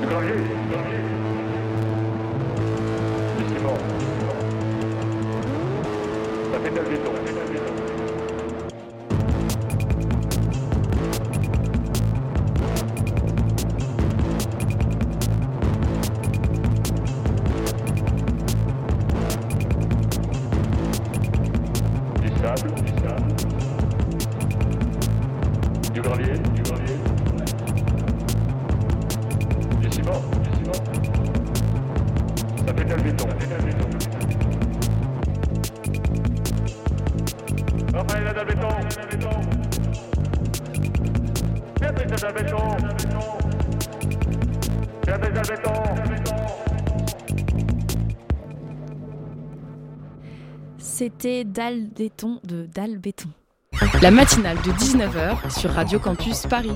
[0.00, 1.21] Du gravier, du gravier.
[3.62, 3.68] Du
[7.28, 8.01] sable,
[51.22, 53.28] Béton de Dalle Béton.
[54.02, 56.72] La matinale de 19h sur Radio Campus Paris.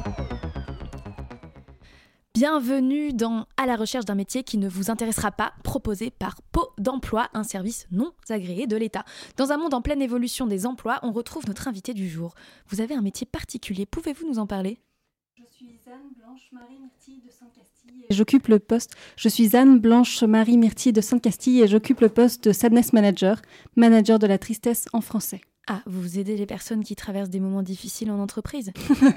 [2.32, 6.68] Bienvenue dans À la recherche d'un métier qui ne vous intéressera pas, proposé par Pau
[6.78, 9.05] d'emploi, un service non agréé de l'État.
[9.36, 12.36] Dans un monde en pleine évolution des emplois, on retrouve notre invité du jour.
[12.68, 14.78] Vous avez un métier particulier, pouvez-vous nous en parler?
[15.36, 17.76] Je suis Anne Blanche-Marie Myrtille de Saint-Castille et
[18.11, 18.93] j'occupe le poste.
[19.16, 23.41] Je suis Anne Blanche-Marie Myrtille de Sainte-Castille et j'occupe le poste de Sadness Manager,
[23.76, 25.41] manager de la tristesse en français.
[25.68, 28.70] Ah, vous aidez les personnes qui traversent des moments difficiles en entreprise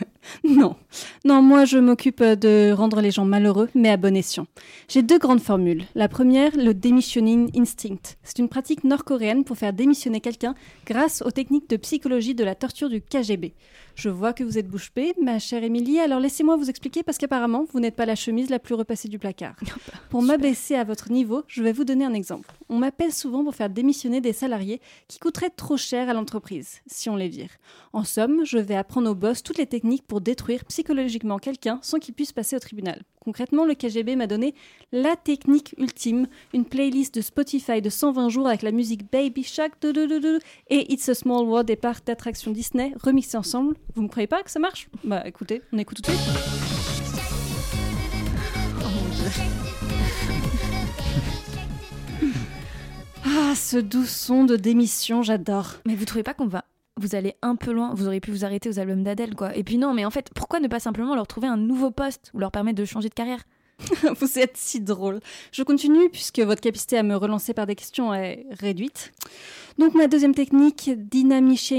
[0.43, 0.77] Non,
[1.23, 4.47] non, moi je m'occupe de rendre les gens malheureux, mais à bon escient.
[4.87, 5.83] J'ai deux grandes formules.
[5.93, 8.15] La première, le demissioning instinct.
[8.23, 10.55] C'est une pratique nord-coréenne pour faire démissionner quelqu'un
[10.87, 13.53] grâce aux techniques de psychologie de la torture du KGB.
[13.99, 17.17] Je vois que vous êtes bouche bée, ma chère Émilie, alors laissez-moi vous expliquer parce
[17.17, 19.57] qu'apparemment, vous n'êtes pas la chemise la plus repassée du placard.
[20.09, 22.49] Pour m'abaisser à votre niveau, je vais vous donner un exemple.
[22.69, 24.79] On m'appelle souvent pour faire démissionner des salariés
[25.09, 27.49] qui coûteraient trop cher à l'entreprise, si on les vire.
[27.91, 31.99] En somme, je vais apprendre au boss toutes les techniques pour détruire psychologiquement quelqu'un sans
[31.99, 33.03] qu'il puisse passer au tribunal.
[33.29, 34.55] Concrètement, le KGB m'a donné
[34.91, 39.73] la technique ultime, une playlist de Spotify de 120 jours avec la musique Baby Shark
[39.85, 43.75] et It's a Small World des parcs d'attractions Disney remixés ensemble.
[43.93, 44.89] Vous me croyez pas que ça marche?
[45.03, 46.27] Bah écoutez, on écoute tout de suite.
[53.25, 55.75] Ah, ce doux son de démission, j'adore.
[55.85, 56.65] Mais vous trouvez pas qu'on va
[56.99, 59.55] vous allez un peu loin, vous auriez pu vous arrêter aux albums d'Adèle, quoi.
[59.55, 62.31] Et puis non, mais en fait, pourquoi ne pas simplement leur trouver un nouveau poste
[62.33, 63.43] ou leur permettre de changer de carrière?
[64.19, 65.19] Vous êtes si drôle.
[65.51, 69.13] Je continue puisque votre capacité à me relancer par des questions est réduite.
[69.77, 71.73] Donc ma deuxième technique, Dynamic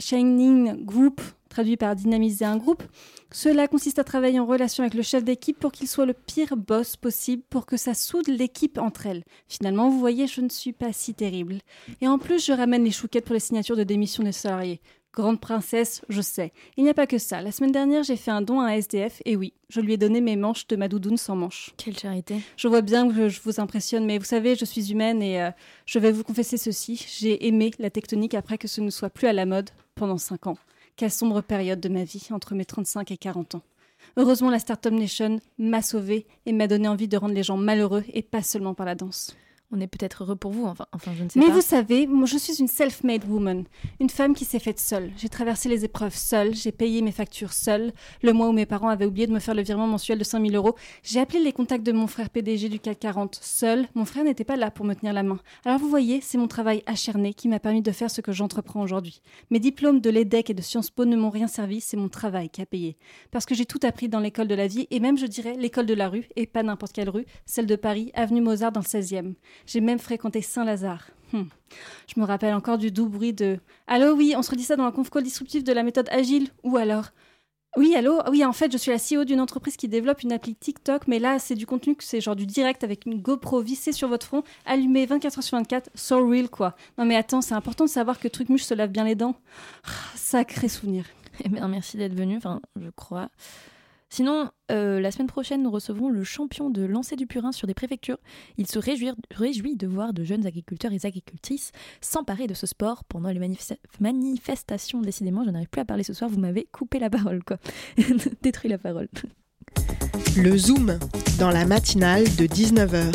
[0.00, 1.20] Shining Group,
[1.54, 2.82] traduit par dynamiser un groupe.
[3.30, 6.56] Cela consiste à travailler en relation avec le chef d'équipe pour qu'il soit le pire
[6.56, 9.22] boss possible pour que ça soude l'équipe entre elles.
[9.46, 11.58] Finalement, vous voyez, je ne suis pas si terrible.
[12.00, 14.80] Et en plus, je ramène les chouquettes pour les signatures de démission des salariés.
[15.12, 16.52] Grande princesse, je sais.
[16.76, 17.40] Il n'y a pas que ça.
[17.40, 19.96] La semaine dernière, j'ai fait un don à un SDF, et oui, je lui ai
[19.96, 21.70] donné mes manches de ma doudoune sans manches.
[21.76, 22.40] Quelle charité.
[22.56, 25.50] Je vois bien que je vous impressionne, mais vous savez, je suis humaine et euh,
[25.86, 27.06] je vais vous confesser ceci.
[27.16, 30.48] J'ai aimé la tectonique après que ce ne soit plus à la mode pendant 5
[30.48, 30.58] ans.
[30.96, 33.62] Quelle sombre période de ma vie, entre mes 35 et 40 ans.
[34.16, 38.04] Heureusement, la Startup Nation m'a sauvée et m'a donné envie de rendre les gens malheureux
[38.12, 39.36] et pas seulement par la danse.
[39.72, 41.52] On est peut-être heureux pour vous, enfin, enfin je ne sais Mais pas.
[41.52, 43.64] vous savez, moi, je suis une self-made woman,
[43.98, 45.10] une femme qui s'est faite seule.
[45.16, 47.92] J'ai traversé les épreuves seule, j'ai payé mes factures seule.
[48.22, 50.54] Le mois où mes parents avaient oublié de me faire le virement mensuel de 5000
[50.54, 53.88] euros, j'ai appelé les contacts de mon frère PDG du CAC 40 seul.
[53.94, 55.40] Mon frère n'était pas là pour me tenir la main.
[55.64, 58.82] Alors vous voyez, c'est mon travail acharné qui m'a permis de faire ce que j'entreprends
[58.82, 59.22] aujourd'hui.
[59.50, 62.48] Mes diplômes de l'EDEC et de Sciences Po ne m'ont rien servi, c'est mon travail
[62.48, 62.96] qui a payé.
[63.32, 65.86] Parce que j'ai tout appris dans l'école de la vie et même, je dirais, l'école
[65.86, 68.84] de la rue, et pas n'importe quelle rue, celle de Paris, avenue Mozart dans le
[68.86, 69.34] 16e.
[69.66, 71.08] J'ai même fréquenté Saint-Lazare.
[71.32, 71.44] Hmm.
[72.06, 74.84] Je me rappelle encore du doux bruit de Allô, oui, on se redit ça dans
[74.84, 76.48] un conf call disruptif de la méthode agile.
[76.62, 77.06] Ou alors
[77.76, 80.54] Oui, allô Oui, en fait, je suis la CEO d'une entreprise qui développe une appli
[80.54, 84.08] TikTok, mais là, c'est du contenu c'est genre du direct avec une GoPro vissée sur
[84.08, 86.76] votre front, allumée 24h sur 24, so real quoi.
[86.98, 89.34] Non, mais attends, c'est important de savoir que Trucmuche se lave bien les dents.
[89.84, 91.04] Ah, sacré souvenir.
[91.44, 93.28] Eh bien, merci d'être venu, enfin, je crois.
[94.14, 97.74] Sinon, euh, la semaine prochaine, nous recevrons le champion de lancer du purin sur des
[97.74, 98.18] préfectures.
[98.58, 103.02] Il se réjouit, réjouit de voir de jeunes agriculteurs et agricultrices s'emparer de ce sport
[103.02, 105.00] pendant les manifesta- manifestations.
[105.00, 107.56] Décidément, je n'arrive plus à parler ce soir, vous m'avez coupé la parole, quoi.
[108.42, 109.08] Détruit la parole.
[110.36, 110.96] Le Zoom,
[111.40, 113.12] dans la matinale de 19h.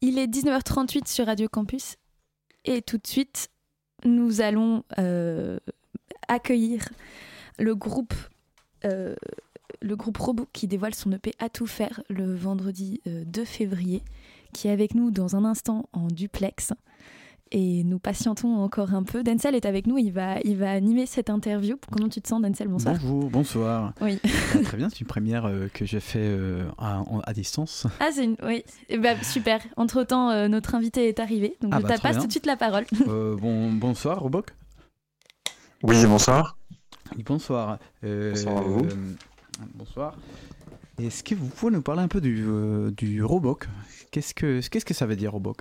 [0.00, 1.96] Il est 19h38 sur Radio Campus
[2.64, 3.50] et tout de suite,
[4.06, 5.58] nous allons euh,
[6.28, 6.88] accueillir
[7.58, 8.14] le groupe,
[8.84, 9.14] euh,
[9.82, 14.02] le groupe Robot qui dévoile son EP à tout faire le vendredi euh, 2 février,
[14.52, 16.72] qui est avec nous dans un instant en duplex.
[17.56, 19.22] Et nous patientons encore un peu.
[19.22, 21.76] Denzel est avec nous, il va, il va animer cette interview.
[21.92, 22.66] Comment tu te sens, Denzel?
[22.66, 22.94] Bonsoir.
[23.00, 23.92] Bonjour, bonsoir.
[24.00, 24.18] Oui.
[24.56, 27.86] Euh, très bien, c'est une première euh, que j'ai fait euh, à, distance.
[28.00, 28.36] Ah, c'est une...
[28.42, 29.60] Oui, Eh ben, super.
[29.76, 31.56] Entre-temps, euh, notre invité est arrivé.
[31.60, 32.20] Donc, Ah je bah, te passe bien.
[32.22, 32.86] tout de suite la parole.
[33.06, 34.48] Euh, bon, bonsoir, Roboc.
[35.84, 36.56] Oui, bonsoir.
[37.12, 37.78] Bonsoir.
[38.02, 38.84] Euh, Bonsoir à vous.
[38.84, 39.14] euh,
[39.74, 40.16] bonsoir.
[40.98, 43.66] Est-ce que vous pouvez nous parler un peu du, euh, du Roboc
[44.10, 45.58] Qu'est-ce que qu'est-ce que ça veut dire Roboc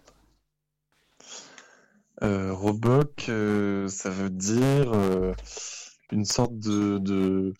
[2.21, 4.91] Euh, Roboc, ça veut dire
[6.11, 7.53] une sorte de, de-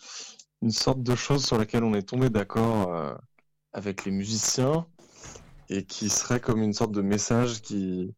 [0.61, 3.17] une sorte de chose sur laquelle on est tombé d'accord
[3.73, 4.85] avec les musiciens
[5.69, 8.13] et qui serait comme une sorte de message qui,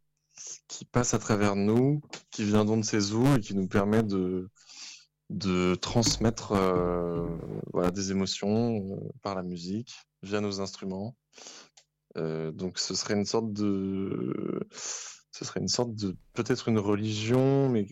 [0.67, 2.01] qui passe à travers nous,
[2.31, 4.49] qui vient d'on de ses eaux et qui nous permet de,
[5.29, 7.27] de transmettre euh,
[7.73, 11.15] voilà, des émotions euh, par la musique, via nos instruments.
[12.17, 14.67] Euh, donc ce serait une sorte de
[15.31, 17.87] ce serait une sorte de peut-être une religion mais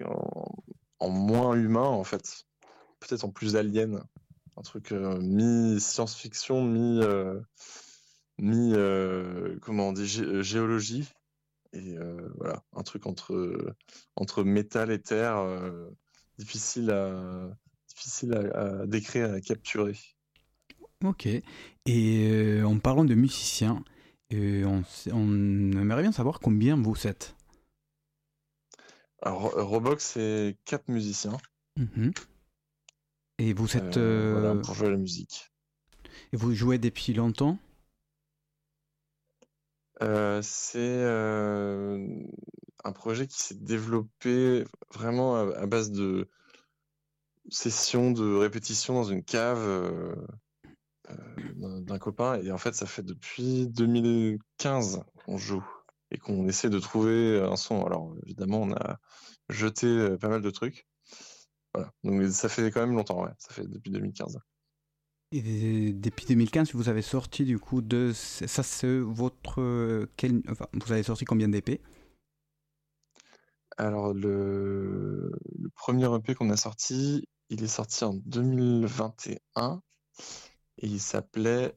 [1.00, 2.46] en, moins humain en fait.
[3.00, 4.02] Peut-être en plus alien.
[4.56, 5.78] Un truc euh, mi
[8.38, 8.74] mi
[9.62, 11.10] comment euh, géologie.
[11.74, 11.96] Et
[12.38, 13.76] voilà un truc entre
[14.16, 15.44] entre métal et terre
[16.38, 17.50] difficile à
[17.88, 19.98] difficile à, à décrire à capturer
[21.04, 21.28] Ok.
[21.28, 21.44] Et
[22.30, 23.84] euh, en parlant de musiciens,
[24.34, 24.82] euh,
[25.12, 27.36] on, aimerait bien savoir combien vous êtes.
[29.22, 31.38] Alors, Robox, c'est quatre musiciens.
[31.78, 32.12] Mhm.
[33.40, 33.98] Et vous êtes.
[33.98, 35.52] Euh, voilà, euh, pour jouer à la musique.
[36.32, 37.58] Et vous jouez depuis longtemps?
[40.42, 41.04] C'est
[42.84, 46.30] un projet qui s'est développé vraiment à, base de
[47.50, 50.16] sessions de répétition dans une cave euh,
[51.10, 52.42] euh, d'un copain.
[52.42, 55.66] Et en fait, ça fait depuis 2015 qu'on joue
[56.12, 57.86] et qu'on essaie de trouver un son.
[57.86, 59.00] Alors, évidemment, on a
[59.50, 60.88] jeté euh, pas mal de trucs.
[61.74, 61.92] Voilà.
[62.04, 63.32] Donc, ça fait quand même longtemps, ouais.
[63.40, 64.40] Ça fait depuis 2015.
[65.32, 68.12] Et depuis 2015, vous avez sorti du coup de.
[68.14, 70.08] Ça, c'est votre.
[70.16, 71.82] quel- enfin, vous avez sorti combien d'épées?
[73.78, 79.82] Alors, le, le premier EP qu'on a sorti, il est sorti en 2021
[80.78, 81.76] et il s'appelait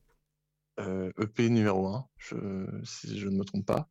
[0.81, 2.37] euh, EP numéro 1, je,
[2.85, 3.89] si je ne me trompe pas.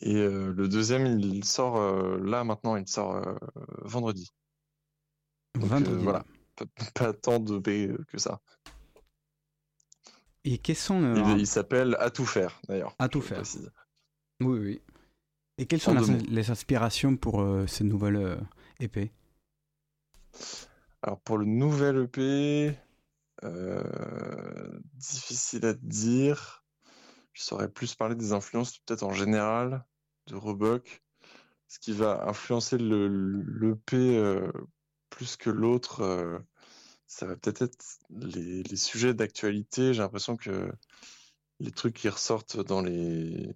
[0.00, 3.22] Et euh, le deuxième, il sort euh, là maintenant, il sort
[3.82, 4.28] vendredi.
[5.54, 6.02] Donc, Vendredi.
[6.02, 6.24] voilà,
[6.56, 6.64] pas,
[6.94, 8.40] pas tant d'EP que ça.
[10.44, 11.14] Et quels sont.
[11.14, 12.94] Il, il s'appelle À tout faire d'ailleurs.
[12.98, 13.38] À tout faire.
[13.38, 13.70] précise.
[14.40, 14.82] Oui, oui.
[15.62, 15.94] Et quelles sont
[16.28, 18.36] les inspirations pour euh, cette nouvelle euh,
[18.80, 19.12] épée
[21.02, 22.74] Alors pour le nouvel EP,
[23.44, 26.64] euh, difficile à dire.
[27.32, 29.84] Je saurais plus parler des influences peut-être en général
[30.26, 31.00] de Roboc.
[31.68, 34.50] Ce qui va influencer le l'EP euh,
[35.10, 36.40] plus que l'autre, euh,
[37.06, 39.94] ça va peut-être être les, les sujets d'actualité.
[39.94, 40.72] J'ai l'impression que
[41.60, 43.54] les trucs qui ressortent dans les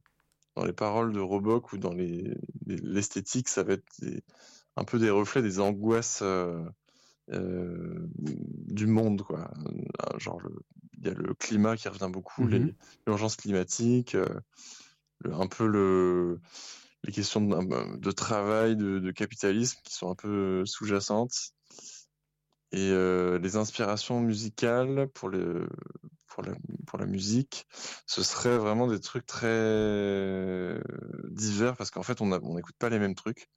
[0.56, 2.34] dans les paroles de Roboc ou dans les
[2.66, 4.22] les- l'esthétique, ça va être des-
[4.76, 6.20] un peu des reflets des angoisses.
[6.22, 6.64] euh,
[7.32, 9.50] euh, du monde, quoi.
[9.66, 10.40] Euh, Genre,
[10.96, 12.50] il y a le climat qui revient beaucoup, Mhm.
[12.66, 12.74] les
[13.06, 14.28] l'urgence climatique, euh,
[15.20, 16.38] le- un peu le,
[17.02, 21.50] les questions de, de travail, de, de capitalisme qui sont un peu sous-jacentes.
[22.72, 27.66] Et euh, les inspirations musicales pour, la, musique,
[28.06, 30.78] ce serait vraiment des trucs très
[31.30, 33.48] divers parce qu'en fait, on n'écoute pas les mêmes trucs.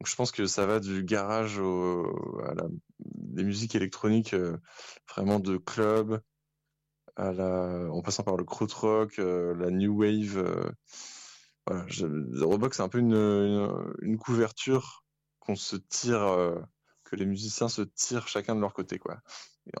[0.00, 2.54] Donc je pense que ça va du garage au, à
[2.98, 4.56] des musiques électroniques euh,
[5.08, 6.20] vraiment de club,
[7.16, 8.44] en passant par le
[9.18, 10.38] euh, la new wave.
[10.38, 10.70] euh,
[11.66, 12.06] voilà, je,
[12.44, 15.04] Robox, c'est un peu une, couverture
[15.40, 16.60] qu'on se tire, euh,
[17.08, 19.20] que les musiciens se tirent chacun de leur côté, quoi,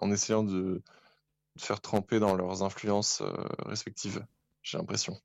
[0.00, 0.82] en essayant de,
[1.56, 3.32] de faire tremper dans leurs influences euh,
[3.66, 4.24] respectives.
[4.62, 5.16] J'ai l'impression.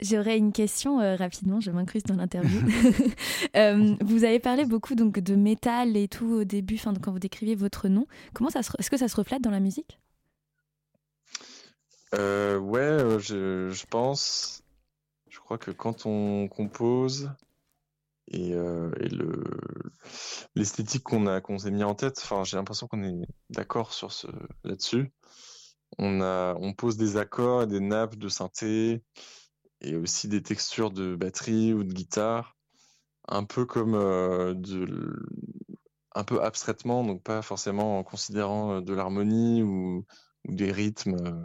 [0.00, 2.60] J'aurais une question euh, rapidement, je m'incruste dans l'interview.
[3.56, 7.18] Euh, vous avez parlé beaucoup donc de métal et tout au début, enfin quand vous
[7.18, 8.06] décriviez votre nom.
[8.32, 9.98] Comment ça se, est-ce que ça se reflète dans la musique?
[12.14, 14.62] Euh, ouais, je, je pense.
[15.28, 17.30] Je crois que quand on compose
[18.28, 18.90] et, euh,
[20.54, 24.10] l'esthétique qu'on a qu'on s'est mis en tête, enfin, j'ai l'impression qu'on est d'accord sur
[24.64, 25.12] là-dessus.
[25.98, 29.02] On a, on pose des accords et des nappes de synthé
[29.82, 32.56] et aussi des textures de batterie ou de guitare,
[33.28, 35.12] un peu comme euh, de,
[36.14, 40.06] un peu abstraitement, donc pas forcément en considérant euh, de l'harmonie ou,
[40.46, 41.44] des rythmes.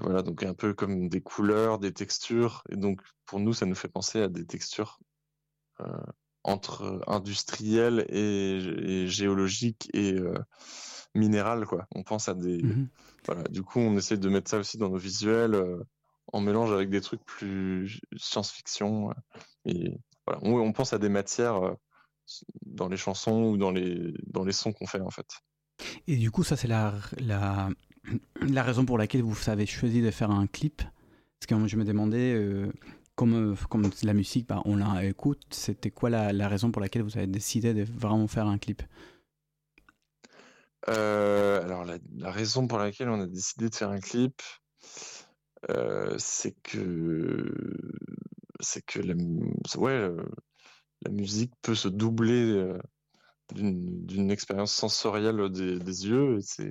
[0.00, 2.62] voilà, donc un peu comme des couleurs, des textures.
[2.70, 5.00] Et donc, pour nous, ça nous fait penser à des textures
[6.44, 10.34] entre industrielles et, et géologiques et euh,
[11.14, 11.86] minérales, quoi.
[11.94, 12.62] On pense à des...
[12.62, 12.88] Mhm.
[13.26, 15.78] Voilà, du coup, on essaie de mettre ça aussi dans nos visuels, euh,
[16.32, 19.10] en mélange avec des trucs plus science-fiction.
[19.10, 19.14] euh,
[19.66, 21.74] Et voilà, on, on pense à des matières euh,
[22.66, 25.28] dans les chansons ou dans les, dans les sons qu'on fait, en fait.
[26.08, 27.68] Et du coup, ça, c'est la, la,
[28.40, 30.78] la raison pour laquelle vous avez choisi de faire un clip?
[30.78, 32.72] Parce que moi, je me demandais, euh,
[33.14, 37.02] comme, euh, comme la musique, bah, on la écoute, c'était quoi la, raison pour laquelle
[37.02, 38.82] vous avez décidé de vraiment faire un clip?
[40.88, 44.42] Euh, alors la, raison pour laquelle on a décidé de faire un clip,
[45.70, 47.54] euh, c'est que
[48.60, 49.14] c'est que la,
[49.76, 50.08] ouais,
[51.02, 52.72] la musique peut se doubler
[53.52, 56.38] d'une expérience sensorielle des, yeux.
[56.58, 56.64] Et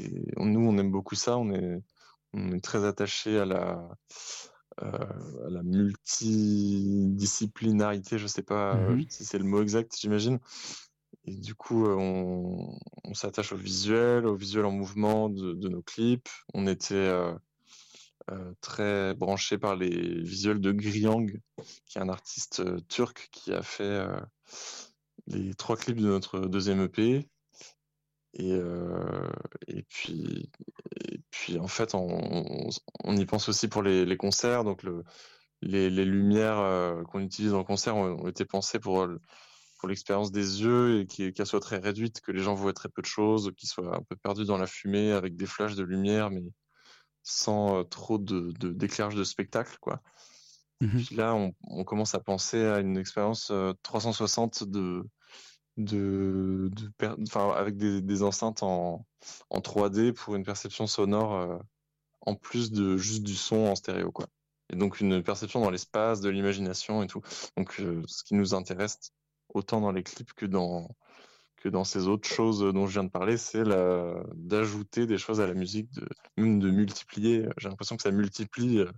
[0.00, 1.38] et nous, on aime beaucoup ça.
[1.38, 1.82] On est,
[2.32, 3.88] on est très attaché à la,
[4.78, 8.18] la multidisciplinarité.
[8.18, 9.06] Je sais pas euh, Mhm.
[9.08, 10.40] si c'est le mot exact, j'imagine.
[11.24, 15.68] Et du coup, euh, on, on s'attache au visuel, au visuel en mouvement de, de
[15.68, 16.28] nos clips.
[16.54, 17.32] On était euh,
[18.30, 21.26] euh, très branché par les visuels de Griang,
[21.86, 24.20] qui est un artiste euh, turc qui a fait euh,
[25.26, 27.28] les trois clips de notre deuxième EP.
[28.34, 29.30] Et, euh,
[29.66, 30.50] et puis,
[31.06, 32.70] et puis en fait, on,
[33.16, 34.64] y pense aussi pour les, les concerts.
[34.64, 35.04] Donc le,
[35.60, 39.06] les, les lumières qu'on utilise en concert ont, ont été pensées pour
[39.82, 43.02] pour l'expérience des yeux et qu'elle soit très réduite, que les gens voient très peu
[43.02, 46.30] de choses, qu'ils soient un peu perdus dans la fumée avec des flashs de lumière,
[46.30, 46.44] mais
[47.24, 50.00] sans euh, trop de, d'éclairage de, spectacle, quoi.
[50.80, 53.52] Mmh Puis là, on, commence à penser à une expérience
[53.82, 55.02] 360 euh,
[55.76, 56.70] de,
[57.34, 59.06] avec des, enceintes en,
[59.50, 61.58] en, 3D pour une perception sonore euh,
[62.20, 64.26] en plus de juste du son en stéréo, quoi.
[64.70, 67.20] Et donc une perception dans l'espace, de l'imagination et tout.
[67.56, 67.74] Donc,
[68.06, 69.12] ce qui nous intéresse,
[69.54, 70.88] autant dans les clips que dans,
[71.62, 73.62] que dans ces autres choses dont je viens de parler, c'est
[74.34, 77.48] d'ajouter des choses à la musique, de, même de multiplier.
[77.58, 78.90] J'ai l'impression que ça multiplie euh,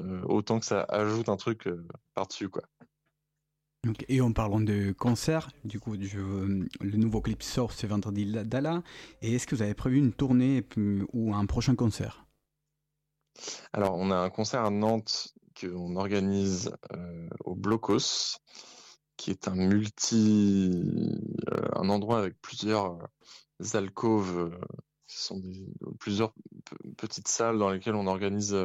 [0.00, 2.48] euh, autant que ça ajoute un truc euh, par-dessus.
[2.48, 2.64] quoi.
[4.08, 8.82] Et en parlant de concert, du coup, le nouveau clip sort ce vendredi d'Ala.
[9.22, 10.64] Et est-ce que vous avez prévu une tournée
[11.12, 12.26] ou un prochain concert?
[13.72, 16.70] Alors, on a un concert à Nantes qu'on organise
[17.44, 18.38] au Blocos
[19.16, 20.70] qui est un multi,
[21.52, 24.58] euh, un endroit avec plusieurs euh, alcôves, euh,
[25.06, 25.40] sont
[25.98, 26.34] plusieurs
[26.96, 28.56] petites salles dans lesquelles on organise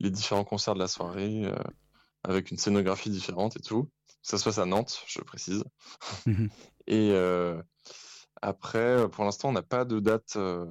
[0.00, 1.50] les différents concerts de la soirée,
[2.24, 3.88] avec une scénographie différente et tout.
[4.22, 5.64] Ça se passe à Nantes, je précise.
[6.26, 6.46] Mmh
[6.86, 7.14] et
[8.40, 10.68] après, pour l'instant, on n'a pas de date de,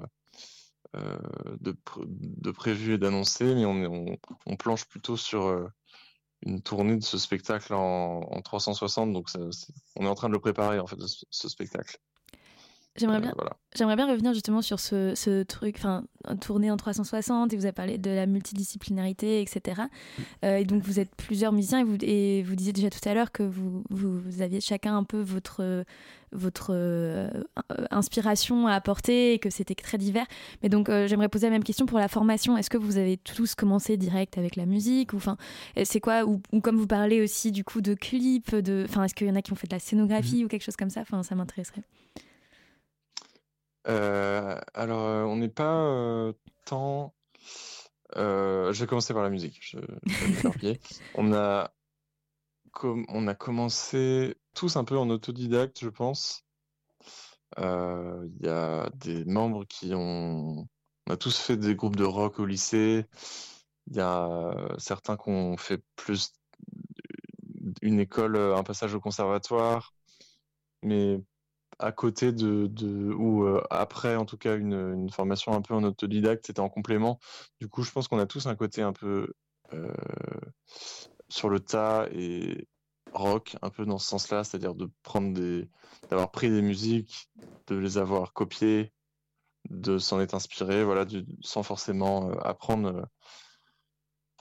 [0.93, 5.69] de prévu et d'annoncer, mais on, on, on, planche plutôt sur
[6.41, 9.13] une tournée de ce spectacle en, 360.
[9.13, 9.27] Donc,
[9.95, 10.97] on est en train de le préparer, en fait,
[11.29, 11.97] ce, spectacle.
[12.97, 13.45] J'aimerais bien, euh,
[13.75, 16.03] j'aimerais bien revenir justement sur ce, ce truc, enfin,
[16.35, 19.83] tournée en 360, et vous avez parlé de la multidisciplinarité, etc.
[20.43, 23.13] Euh, et donc, vous êtes plusieurs musiciens, et vous, et vous disiez déjà tout à
[23.13, 25.85] l'heure que vous, vous, aviez chacun un peu votre,
[26.31, 27.29] votre euh,
[27.91, 30.25] inspiration à apporter et que c'était très divers.
[30.63, 32.57] Mais donc, euh, j'aimerais poser la même question pour la formation.
[32.57, 35.37] Est-ce que vous avez tous commencé direct avec la musique ou enfin,
[35.83, 39.27] c'est quoi ou, comme vous parlez aussi du coup de clips, de, enfin, est-ce qu'il
[39.27, 40.45] y en a qui ont fait de la scénographie mmh.
[40.45, 41.01] ou quelque chose comme ça?
[41.01, 41.83] Enfin, ça m'intéresserait.
[43.87, 46.31] Euh, alors, on n'est pas
[46.65, 47.13] tant.
[48.15, 49.59] je vais commencer par la musique.
[49.61, 49.77] Je,
[51.15, 51.71] on a
[52.83, 56.45] on a commencé tous un peu en autodidacte, je pense.
[57.59, 60.67] Euh, il y a des membres qui ont...
[61.07, 63.05] On a tous fait des groupes de rock au lycée.
[63.87, 66.33] Il y a certains qui ont fait plus
[67.81, 69.93] une école, un passage au conservatoire.
[70.83, 71.21] Mais
[71.79, 72.69] à côté de,
[73.13, 77.19] ou euh, après en tout cas une, formation un peu en autodidacte, c'était en complément.
[77.59, 79.33] Du coup, je pense qu'on a tous un côté un peu
[79.73, 79.93] euh,
[81.29, 82.67] sur le tas et
[83.13, 85.69] rock un peu dans ce sens-là, c'est-à-dire de prendre des,
[86.09, 87.29] d'avoir pris des musiques,
[87.67, 88.93] de les avoir copiées,
[89.69, 91.05] de s'en être inspiré, voilà,
[91.41, 93.07] sans forcément euh, apprendre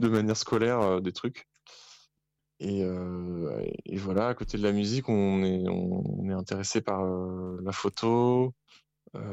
[0.00, 1.46] de manière scolaire des trucs.
[2.58, 2.80] Et,
[3.84, 8.54] et, voilà, à côté de la musique, on est, on, est intéressé par la photo,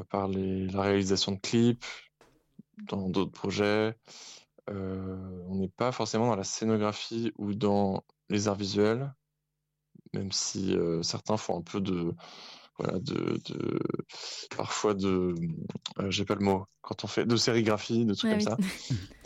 [0.09, 1.85] par les, la réalisation de clips,
[2.89, 3.95] dans d'autres projets.
[4.67, 9.13] on n'est pas forcément dans la scénographie ou dans les arts visuels,
[10.13, 12.13] même si certains font un peu de
[12.77, 13.79] voilà de, de
[14.55, 15.35] parfois de
[16.09, 18.57] j'ai pas le mot quand on fait de sérigraphie de trucs comme ça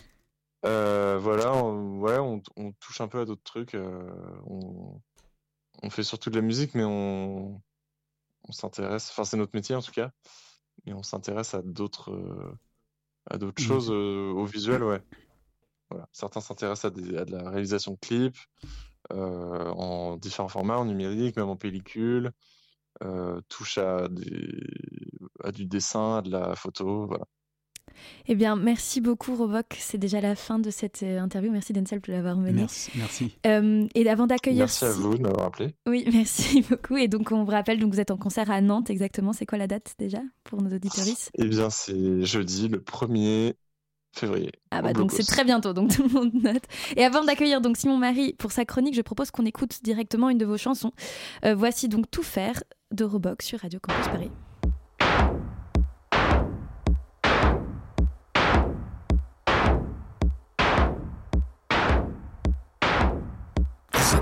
[1.20, 5.01] voilà on, ouais on, on, touche un peu à d'autres trucs on,
[5.84, 7.61] on, fait surtout de la musique mais on,
[8.49, 10.11] s'intéresse enfin c'est notre métier en tout cas
[10.86, 12.57] mais on s'intéresse à d'autres
[13.30, 13.68] à d'autres mmh.
[13.68, 15.01] choses au visuel ouais
[15.89, 16.07] voilà.
[16.11, 18.38] certains s'intéressent à, à, de la réalisation de clips
[19.13, 22.32] euh, en différents formats, en numérique, même en pellicule,
[23.03, 24.09] euh, touche à,
[25.43, 27.26] à du dessin, à de la photo, voilà.
[28.27, 29.65] Eh bien, merci beaucoup, Roboc.
[29.79, 31.51] C'est déjà la fin de cette euh, interview.
[31.51, 32.61] Merci, Denzel, de l'avoir mené.
[32.61, 32.91] Merci.
[32.95, 33.38] merci.
[33.43, 34.65] et avant d'accueillir.
[34.65, 35.73] Merci à vous de m'avoir appelé.
[35.88, 36.97] Oui, merci beaucoup.
[36.97, 39.33] Et donc, on vous rappelle, donc, vous êtes en concert à Nantes, exactement.
[39.33, 43.53] C'est quoi la date déjà pour nos auditeurs Eh bien, c'est jeudi, le 1er
[44.17, 44.51] février.
[44.71, 46.63] Ah bah donc c'est très bientôt, donc tout le monde note.
[46.95, 50.38] Et avant d'accueillir donc Simon Marie pour sa chronique, je propose qu'on écoute directement une
[50.38, 50.91] de vos chansons.
[51.45, 52.61] Euh, voici donc Tout faire
[52.91, 54.31] de Robox sur Radio Campus Paris.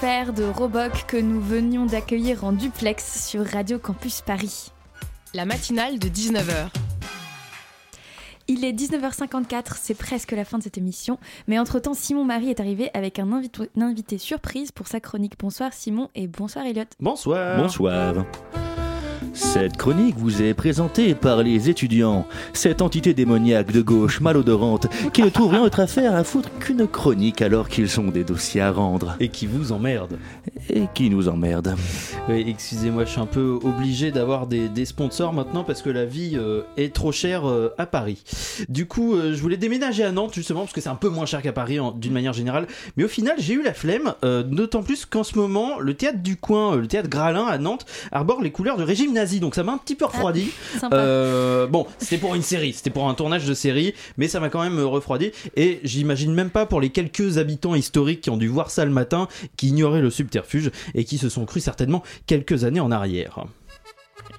[0.00, 4.70] faire de Roboc que nous venions d'accueillir en duplex sur Radio Campus Paris.
[5.34, 6.68] La matinale de 19h.
[8.46, 11.18] Il est 19h54, c'est presque la fin de cette émission,
[11.48, 13.42] mais entre-temps Simon Marie est arrivé avec un
[13.80, 15.34] invité surprise pour sa chronique.
[15.36, 16.84] Bonsoir Simon et bonsoir Elliot.
[17.00, 17.58] Bonsoir.
[17.58, 18.24] Bonsoir.
[19.38, 25.22] Cette chronique vous est présentée par les étudiants, cette entité démoniaque de gauche malodorante qui
[25.22, 28.62] ne trouve rien d'autre à faire à foutre qu'une chronique alors qu'ils ont des dossiers
[28.62, 29.14] à rendre.
[29.20, 30.18] Et qui vous emmerde.
[30.68, 31.76] Et qui nous emmerde.
[32.28, 36.04] Oui, excusez-moi, je suis un peu obligé d'avoir des, des sponsors maintenant parce que la
[36.04, 38.24] vie euh, est trop chère euh, à Paris.
[38.68, 41.26] Du coup, euh, je voulais déménager à Nantes justement parce que c'est un peu moins
[41.26, 42.66] cher qu'à Paris d'une manière générale.
[42.96, 46.36] Mais au final, j'ai eu la flemme, d'autant plus qu'en ce moment, le théâtre du
[46.36, 49.27] coin, le théâtre Gralin à Nantes, arbore les couleurs du régime nazi.
[49.36, 50.50] Donc ça m'a un petit peu refroidi.
[50.80, 50.96] sympa.
[50.96, 54.48] Euh, bon, c'était pour une série, c'était pour un tournage de série, mais ça m'a
[54.48, 55.30] quand même euh, refroidi.
[55.56, 58.90] Et j'imagine même pas pour les quelques habitants historiques qui ont dû voir ça le
[58.90, 63.44] matin, qui ignoraient le subterfuge et qui se sont crus certainement quelques années en arrière.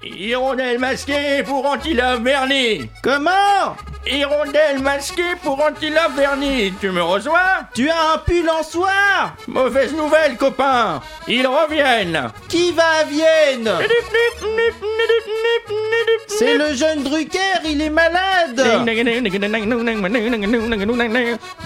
[0.01, 2.89] Hirondelle masquée pour Antilove Bernie.
[3.03, 3.75] Comment?
[4.07, 6.71] Hirondelle masquée pour Antilove Bernie.
[6.79, 9.33] Tu me reçois Tu as un pull en soie!
[9.47, 11.01] Mauvaise nouvelle, copain.
[11.27, 12.31] Ils reviennent.
[12.47, 13.69] Qui va à Vienne?
[16.39, 18.55] C'est le jeune Drucker, il est malade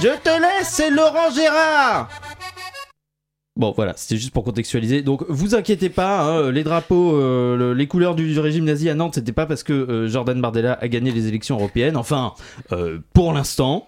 [0.02, 2.10] Je te laisse, c'est Laurent Gérard
[3.56, 5.04] Bon voilà, c'était juste pour contextualiser.
[5.04, 8.96] Donc vous inquiétez pas, hein, les drapeaux, euh, le- les couleurs du régime nazi à
[8.96, 11.96] Nantes, c'était pas parce que euh, Jordan Bardella a gagné les élections européennes.
[11.96, 12.34] Enfin,
[12.72, 13.88] euh, pour l'instant.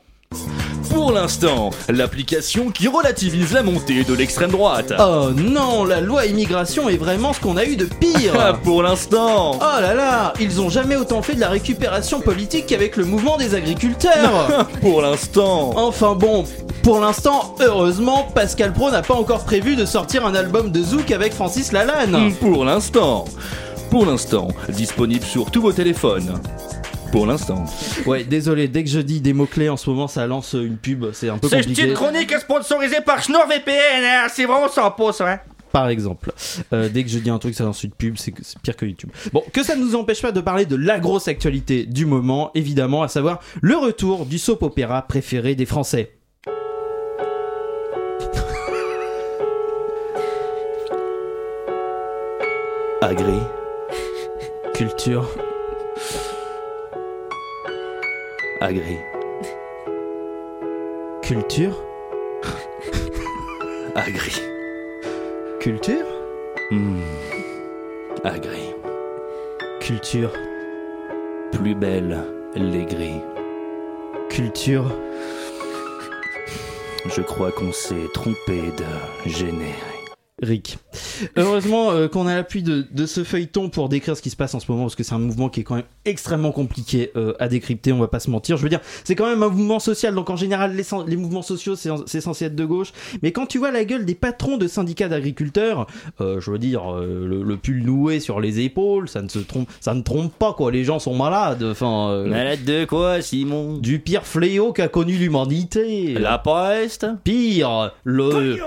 [0.89, 4.93] Pour l'instant, l'application qui relativise la montée de l'extrême droite.
[4.99, 8.59] Oh non, la loi immigration est vraiment ce qu'on a eu de pire.
[8.63, 9.59] Pour l'instant.
[9.59, 13.37] Oh là là, ils ont jamais autant fait de la récupération politique qu'avec le mouvement
[13.37, 14.67] des agriculteurs.
[14.81, 15.73] Pour l'instant.
[15.75, 16.45] Enfin bon,
[16.83, 21.11] pour l'instant, heureusement, Pascal Pro n'a pas encore prévu de sortir un album de Zouk
[21.11, 22.33] avec Francis Lalanne.
[22.39, 23.25] Pour l'instant.
[23.89, 26.39] Pour l'instant, disponible sur tous vos téléphones.
[27.15, 27.63] Pour l'instant.
[28.05, 31.05] Ouais, désolé, dès que je dis des mots-clés en ce moment, ça lance une pub,
[31.13, 31.83] c'est un peu Cette compliqué.
[31.83, 35.39] petite chronique est sponsorisée par SnorVPN, hein, c'est vraiment sans pause, hein
[35.71, 36.33] Par exemple,
[36.73, 38.85] Euh, dès que je dis un truc, ça lance une pub, c'est c'est pire que
[38.85, 39.11] YouTube.
[39.31, 42.51] Bon, que ça ne nous empêche pas de parler de la grosse actualité du moment,
[42.53, 46.11] évidemment, à savoir le retour du soap opéra préféré des Français.
[53.01, 53.39] Agri.
[54.73, 55.25] Culture.
[58.61, 58.97] Agri.
[61.21, 61.73] Culture?
[63.95, 64.31] Agri.
[65.59, 66.05] Culture?
[66.71, 67.01] Hmm.
[68.23, 68.73] Agri.
[69.81, 70.31] Culture?
[71.51, 72.17] Plus belle,
[72.55, 73.21] les gris.
[74.29, 74.89] Culture?
[77.05, 79.94] Je crois qu'on s'est trompé de générique.
[80.41, 80.77] Rick.
[81.37, 84.53] Heureusement euh, qu'on a l'appui de, de ce feuilleton pour décrire ce qui se passe
[84.53, 87.33] en ce moment, parce que c'est un mouvement qui est quand même extrêmement compliqué euh,
[87.39, 88.57] à décrypter, on va pas se mentir.
[88.57, 91.41] Je veux dire, c'est quand même un mouvement social, donc en général, les, les mouvements
[91.41, 92.91] sociaux, c'est c'est censé être de gauche.
[93.23, 95.87] Mais quand tu vois la gueule des patrons de syndicats d'agriculteurs,
[96.19, 99.39] euh, je veux dire, euh, le, le pull noué sur les épaules, ça ne se
[99.39, 100.69] trompe, ça ne trompe pas, quoi.
[100.69, 101.63] Les gens sont malades.
[101.63, 103.77] Enfin, euh, Malade de quoi, Simon?
[103.77, 106.13] du pire fléau qu'a connu l'humanité.
[106.15, 107.07] La peste?
[107.23, 108.57] Pire, le.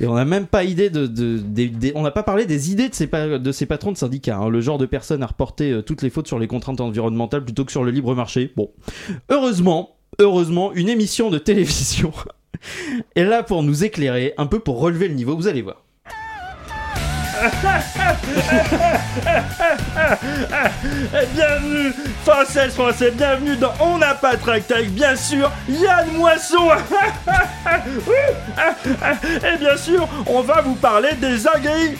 [0.00, 3.06] Et on n'a même pas idée de, on n'a pas parlé des idées de ces,
[3.08, 4.36] pa- de ces patrons de syndicats.
[4.38, 4.48] hein.
[4.48, 7.64] Le genre de personnes à reporter euh, toutes les fautes sur les contraintes environnementales plutôt
[7.64, 8.52] que sur le libre marché.
[8.56, 8.70] Bon,
[9.28, 12.12] heureusement, heureusement, une émission de télévision
[13.16, 15.36] est là pour nous éclairer, un peu pour relever le niveau.
[15.36, 15.82] Vous allez voir.
[21.34, 21.92] Bienvenue,
[22.24, 26.68] Françaises, Français, bienvenue dans On n'a pas de tract avec bien sûr Yann Moisson
[29.44, 31.98] Et bien sûr, on va vous parler des agriculteurs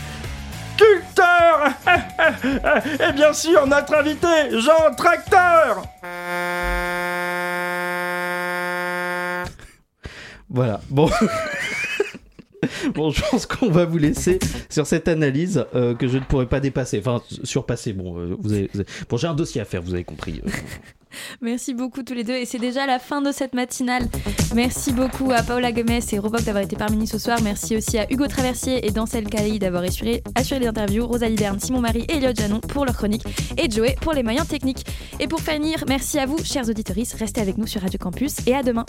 [3.08, 5.82] Et bien sûr, notre invité, Jean Tracteur
[10.50, 10.80] Voilà.
[10.88, 11.10] Bon.
[12.94, 14.38] Bon, je pense qu'on va vous laisser
[14.68, 16.98] sur cette analyse euh, que je ne pourrais pas dépasser.
[16.98, 17.92] Enfin, surpasser.
[17.92, 18.68] Bon, euh,
[19.16, 20.42] j'ai un dossier à faire, vous avez compris.
[21.40, 24.06] Merci beaucoup tous les deux et c'est déjà la fin de cette matinale.
[24.54, 27.38] Merci beaucoup à Paola Gomez et Roboc d'avoir été parmi nous ce soir.
[27.42, 31.80] Merci aussi à Hugo Traversier et Dancel Kali d'avoir assuré, les interviews, Rosalie Berne, Simon
[31.80, 33.24] Marie et Elliot Janon pour leur chronique
[33.56, 34.84] et Joey pour les moyens techniques.
[35.18, 38.54] Et pour finir, merci à vous chers auditeurs, restez avec nous sur Radio Campus et
[38.54, 38.84] à demain.